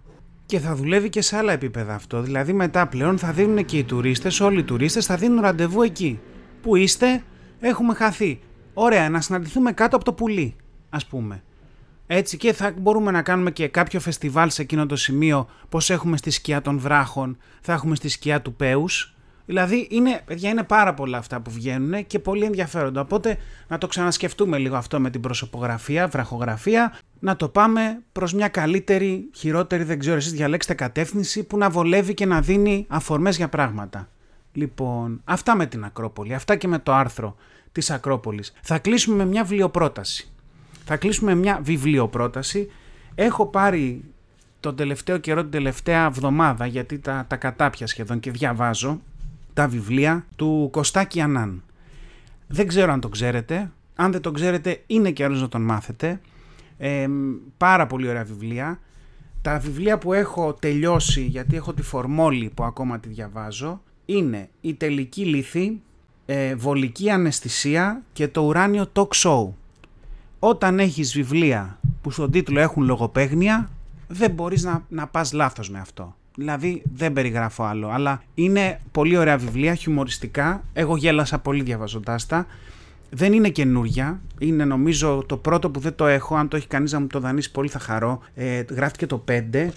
Και 0.47 0.59
θα 0.59 0.75
δουλεύει 0.75 1.09
και 1.09 1.21
σε 1.21 1.37
άλλα 1.37 1.53
επίπεδα 1.53 1.95
αυτό. 1.95 2.21
Δηλαδή 2.21 2.53
μετά 2.53 2.87
πλέον 2.87 3.19
θα 3.19 3.33
δίνουν 3.33 3.65
και 3.65 3.79
οι 3.79 3.85
τουρίστες, 3.85 4.41
όλοι 4.41 4.59
οι 4.59 4.65
τουρίστες 4.65 5.07
θα 5.07 5.17
δίνουν 5.17 5.41
ραντεβού 5.41 5.83
εκεί. 5.83 6.21
Πού 6.63 6.77
είστε, 6.77 7.23
έχουμε 7.61 7.95
χαθεί. 7.95 8.41
Ωραία, 8.75 9.09
να 9.09 9.21
συναντηθούμε 9.21 9.73
κάτω 9.73 9.97
από 9.97 10.05
το 10.05 10.13
πουλί, 10.13 10.57
ας 10.91 11.07
πούμε. 11.07 11.43
Έτσι 12.11 12.37
και 12.37 12.53
θα 12.53 12.73
μπορούμε 12.79 13.11
να 13.11 13.23
κάνουμε 13.23 13.51
και 13.51 13.69
κάποιο 13.69 14.01
φεστιβάλ 14.01 14.51
σε 14.51 14.63
εκείνο 14.63 14.87
το 14.87 14.97
σημείο, 14.97 15.49
πως 15.69 15.91
έχουμε 15.91 16.17
στη 16.17 16.31
σκιά 16.31 16.61
των 16.63 16.79
βράχων, 16.79 17.39
θα 17.61 17.73
έχουμε 17.73 17.95
στη 17.95 18.09
σκιά 18.09 18.43
του 18.43 18.55
Πέους. 18.55 19.15
Δηλαδή, 19.47 19.89
είναι, 19.91 20.21
παιδιά, 20.25 20.51
είναι 20.51 20.63
πάρα 20.63 20.95
πολλά 20.95 21.19
αυτά 21.19 21.41
που 21.41 21.51
βγαίνουν 21.51 22.07
και 22.07 22.19
πολύ 22.19 22.45
ενδιαφέροντα. 22.45 23.01
Οπότε, 23.01 23.37
να 23.69 23.79
το 23.79 23.87
ξανασκεφτούμε 23.87 24.59
λίγο 24.59 24.77
αυτό 24.77 25.01
με 25.01 25.11
την 25.11 25.21
προσωπογραφία, 25.21 26.09
βραχογραφία, 26.09 26.99
να 27.19 27.37
το 27.37 27.49
πάμε 27.49 28.03
προς 28.13 28.33
μια 28.33 28.49
καλύτερη, 28.49 29.31
χειρότερη, 29.35 29.83
δεν 29.83 29.99
ξέρω 29.99 30.17
εσείς 30.17 30.33
διαλέξτε 30.33 30.75
κατεύθυνση 30.75 31.45
που 31.45 31.59
να 31.59 31.71
βολεύει 31.71 32.15
και 32.15 32.27
να 32.27 32.41
δίνει 32.41 32.87
αφορμές 32.89 33.37
για 33.37 33.49
πράγματα. 33.49 34.09
Λοιπόν, 34.53 35.21
αυτά 35.25 35.57
με 35.57 35.67
την 35.67 35.85
Ακρόπολη, 35.85 36.35
αυτά 36.35 36.57
και 36.57 36.69
με 36.69 36.79
το 36.79 36.93
άρθρο 36.93 37.37
της 37.73 37.91
Ακρόπολης. 37.91 38.53
Θα 38.63 38.79
κλείσουμε 38.79 39.17
με 39.17 39.25
μια 39.25 39.45
βιβλιοπρόταση. 39.45 40.33
Θα 40.91 40.97
κλείσουμε 40.97 41.35
με 41.35 41.41
μια 41.41 41.61
βιβλιοπρόταση. 41.63 42.71
Έχω 43.15 43.47
πάρει 43.47 44.05
τον 44.61 44.77
τελευταίο 44.77 45.19
καιρό, 45.19 45.41
την 45.41 45.51
τελευταία 45.51 46.07
εβδομάδα, 46.07 46.67
γιατί 46.67 46.99
τα, 46.99 47.25
τα 47.29 47.37
κατάπια 47.37 47.87
σχεδόν 47.87 48.21
και 48.21 48.31
διαβάζω 48.31 49.01
τα 49.55 49.69
βιβλία 49.69 50.27
του 50.37 50.69
Κωστάκη 50.73 51.21
Ανάν. 51.21 51.63
Δεν 52.47 52.67
ξέρω 52.67 52.93
αν 52.93 53.01
το 53.01 53.09
ξέρετε. 53.09 53.71
Αν 53.95 54.13
δεν 54.13 54.21
το 54.21 54.31
ξέρετε, 54.31 54.83
είναι 54.87 55.11
καιρός 55.11 55.41
να 55.41 55.49
τον 55.49 55.63
μάθετε. 55.63 56.21
Ε, 56.79 57.07
πάρα 57.57 57.87
πολύ 57.87 58.09
ωραία 58.09 58.25
βιβλία. 58.25 58.81
Τα 59.43 59.59
βιβλία 59.59 59.99
που 59.99 60.13
έχω 60.13 60.55
τελειώσει, 60.55 61.23
γιατί 61.23 61.57
έχω 61.57 61.75
τη 61.75 61.83
φορμόλη 61.83 62.51
που 62.55 62.65
ακόμα 62.65 63.01
τη 63.01 63.09
διαβάζω, 63.09 63.83
είναι 64.05 64.49
«Η 64.61 64.75
τελική 64.75 65.25
λύθη», 65.25 65.81
ε, 66.27 66.55
«Βολική 66.55 67.11
αναισθησία» 67.11 68.03
και 68.13 68.29
το 68.29 68.41
«Ουράνιο 68.41 68.87
talk 68.93 69.09
show». 69.15 69.49
Όταν 70.39 70.79
έχεις 70.79 71.13
βιβλία 71.13 71.79
που 72.03 72.11
στον 72.11 72.31
τίτλο 72.31 72.61
έχουν 72.61 72.85
λογοπαίγνια, 72.85 73.71
δεν 74.09 74.31
μπορείς 74.31 74.63
να, 74.63 74.85
να 74.89 75.07
πας 75.07 75.33
λάθος 75.33 75.71
με 75.71 75.79
αυτό. 75.79 76.15
Δηλαδή 76.35 76.83
δεν 76.95 77.13
περιγράφω 77.13 77.65
άλλο, 77.65 77.89
αλλά 77.89 78.23
είναι 78.35 78.81
πολύ 78.91 79.17
ωραία 79.17 79.39
βιβλία, 79.39 79.75
χιουμοριστικά. 79.75 80.63
Εγώ 80.73 80.97
γέλασα 80.97 81.39
πολύ 81.39 81.63
διαβάζοντάς 81.63 82.27
τα. 82.27 82.47
Δεν 83.11 83.33
είναι 83.33 83.49
καινούρια. 83.49 84.21
Είναι 84.39 84.65
νομίζω 84.65 85.25
το 85.27 85.37
πρώτο 85.37 85.71
που 85.71 85.81
δεν 85.81 85.95
το 85.95 86.07
έχω. 86.07 86.37
Αν 86.37 86.49
το 86.49 86.57
έχει 86.57 86.67
κανείς 86.67 86.93
να 86.93 87.01
μου 87.01 87.07
το 87.07 87.21
δανείσει, 87.21 87.51
πολύ 87.51 87.69
θα 87.69 87.79
χαρώ. 87.79 88.21
Ε, 88.35 88.63
γράφτηκε 88.71 89.07
το 89.07 89.25
5 89.29 89.69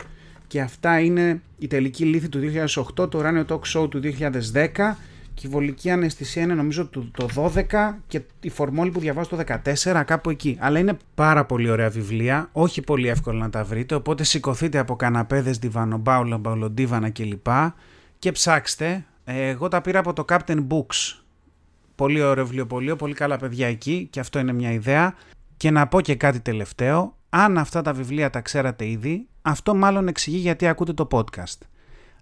και 0.47 0.61
αυτά 0.61 0.99
είναι 0.99 1.41
η 1.57 1.67
τελική 1.67 2.05
λύθη 2.05 2.29
του 2.29 2.39
2008, 2.99 3.09
το 3.09 3.17
ουράνιο 3.17 3.45
talk 3.47 3.61
show 3.73 3.89
του 3.89 3.99
2010 4.53 4.95
και 5.33 5.47
η 5.47 5.49
βολική 5.49 5.89
αναισθησία 5.89 6.41
είναι 6.41 6.53
νομίζω 6.53 6.87
το 6.87 7.27
12 7.35 7.63
και 8.07 8.21
η 8.41 8.49
φορμόλη 8.49 8.91
που 8.91 8.99
διαβάζω 8.99 9.29
το 9.29 9.43
14 9.83 10.03
κάπου 10.05 10.29
εκεί. 10.29 10.57
Αλλά 10.59 10.79
είναι 10.79 10.97
πάρα 11.15 11.45
πολύ 11.45 11.69
ωραία 11.69 11.89
βιβλία, 11.89 12.49
όχι 12.51 12.81
πολύ 12.81 13.07
εύκολο 13.07 13.37
να 13.37 13.49
τα 13.49 13.63
βρείτε, 13.63 13.95
οπότε 13.95 14.23
σηκωθείτε 14.23 14.77
από 14.77 14.95
καναπέδες, 14.95 15.57
διβανομπάουλα, 15.57 16.37
μπαουλοντίβανα 16.37 17.09
κλπ. 17.09 17.47
Και 18.19 18.31
ψάξτε. 18.31 19.05
Ε, 19.23 19.47
εγώ 19.47 19.67
τα 19.67 19.81
πήρα 19.81 19.99
από 19.99 20.13
το 20.13 20.25
Captain 20.27 20.67
Books. 20.67 21.21
Πολύ 21.95 22.21
ωραίο 22.21 22.45
βιβλιοπωλείο, 22.45 22.95
πολύ 22.95 23.13
καλά 23.13 23.37
παιδιά 23.37 23.67
εκεί 23.67 24.07
και 24.09 24.19
αυτό 24.19 24.39
είναι 24.39 24.53
μια 24.53 24.71
ιδέα. 24.71 25.15
Και 25.57 25.71
να 25.71 25.87
πω 25.87 26.01
και 26.01 26.15
κάτι 26.15 26.39
τελευταίο, 26.39 27.15
αν 27.29 27.57
αυτά 27.57 27.81
τα 27.81 27.93
βιβλία 27.93 28.29
τα 28.29 28.41
ξέρατε 28.41 28.87
ήδη, 28.87 29.27
αυτό 29.41 29.75
μάλλον 29.75 30.07
εξηγεί 30.07 30.37
γιατί 30.37 30.67
ακούτε 30.67 30.93
το 30.93 31.07
podcast. 31.11 31.57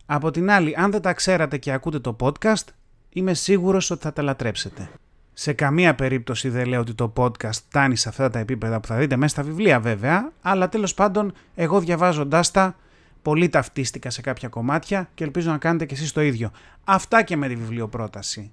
Από 0.06 0.32
την 0.32 0.52
άλλη, 0.52 0.74
αν 0.78 0.91
δεν 0.91 1.02
τα 1.02 1.13
ξέρατε 1.13 1.58
και 1.58 1.72
ακούτε 1.72 2.00
το 2.00 2.15
podcast, 2.19 2.67
είμαι 3.10 3.34
σίγουρος 3.34 3.91
ότι 3.91 4.02
θα 4.02 4.13
τα 4.13 4.22
λατρέψετε. 4.22 4.89
Σε 5.34 5.54
καμία 5.54 5.95
περίπτωση 5.95 6.50
δεν 6.50 6.67
λέω 6.67 6.80
ότι 6.80 6.93
το 6.93 7.13
podcast 7.17 7.52
φτάνει 7.52 7.95
σε 7.95 8.10
αυτά 8.10 8.30
τα 8.30 8.39
επίπεδα 8.39 8.80
που 8.80 8.88
θα 8.88 8.95
δείτε 8.95 9.15
μέσα 9.15 9.34
στα 9.34 9.43
βιβλία 9.43 9.80
βέβαια, 9.80 10.32
αλλά 10.41 10.69
τέλος 10.69 10.93
πάντων 10.93 11.34
εγώ 11.56 11.80
διαβάζοντάς 11.80 12.52
τα 12.52 12.76
πολύ 13.22 13.50
ταυτίστηκα 13.50 14.10
σε 14.10 14.22
κάποια 14.22 14.48
κομμάτια 14.48 15.10
και 15.13 15.24
ελπίζω 15.24 15.52
να 15.52 15.58
κάνετε 15.58 15.86
και 15.86 15.93
εσείς 15.93 16.12
το 16.12 16.22
ίδιο. 16.22 16.52
Αυτά 16.84 17.24
και 17.24 17.38
με 17.38 17.48
τη 17.48 17.56
βιβλιοπρόταση. 17.56 18.52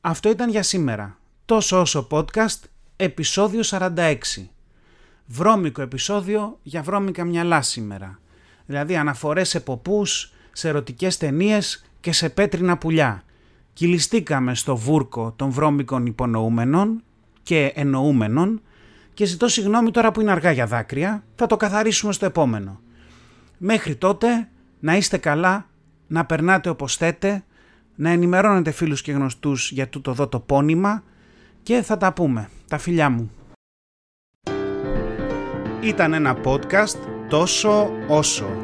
Αυτό 0.00 0.30
ήταν 0.30 0.50
για 0.50 0.62
σήμερα. 0.62 1.18
Τόσο 1.44 1.80
όσο 1.80 2.06
podcast, 2.10 2.60
επεισόδιο 2.96 3.60
46. 3.64 4.16
Βρώμικο 5.26 5.82
επεισόδιο 5.82 6.58
για 6.62 6.82
βρώμικα 6.82 7.24
μυαλά 7.24 7.62
σήμερα. 7.62 8.18
Δηλαδή 8.66 8.96
αναφορές 8.96 9.48
σε 9.48 9.60
ποπούς, 9.60 10.32
σε 10.52 10.68
ερωτικές 10.68 11.16
ταινίες 11.16 11.84
και 12.00 12.12
σε 12.12 12.28
πέτρινα 12.28 12.78
πουλιά. 12.78 13.24
Κυλιστήκαμε 13.74 14.54
στο 14.54 14.76
βούρκο 14.76 15.32
των 15.36 15.50
βρώμικων 15.50 16.06
υπονοούμενων 16.06 17.02
και 17.42 17.72
εννοούμενων 17.74 18.60
και 19.14 19.24
ζητώ 19.24 19.48
συγγνώμη 19.48 19.90
τώρα 19.90 20.12
που 20.12 20.20
είναι 20.20 20.30
αργά 20.30 20.50
για 20.50 20.66
δάκρυα, 20.66 21.24
θα 21.34 21.46
το 21.46 21.56
καθαρίσουμε 21.56 22.12
στο 22.12 22.26
επόμενο. 22.26 22.80
Μέχρι 23.58 23.96
τότε 23.96 24.48
να 24.80 24.96
είστε 24.96 25.16
καλά, 25.16 25.66
να 26.06 26.24
περνάτε 26.24 26.68
όπως 26.68 26.96
θέτε, 26.96 27.44
να 27.94 28.10
ενημερώνετε 28.10 28.70
φίλους 28.70 29.02
και 29.02 29.12
γνωστούς 29.12 29.70
για 29.70 29.88
τούτο 29.88 30.10
εδώ 30.10 30.28
το 30.28 30.40
πόνημα 30.40 31.02
και 31.62 31.82
θα 31.82 31.96
τα 31.96 32.12
πούμε. 32.12 32.48
Τα 32.68 32.78
φιλιά 32.78 33.10
μου. 33.10 33.30
Ήταν 35.80 36.12
ένα 36.12 36.36
podcast 36.44 36.98
τόσο 37.28 37.90
όσο. 38.08 38.63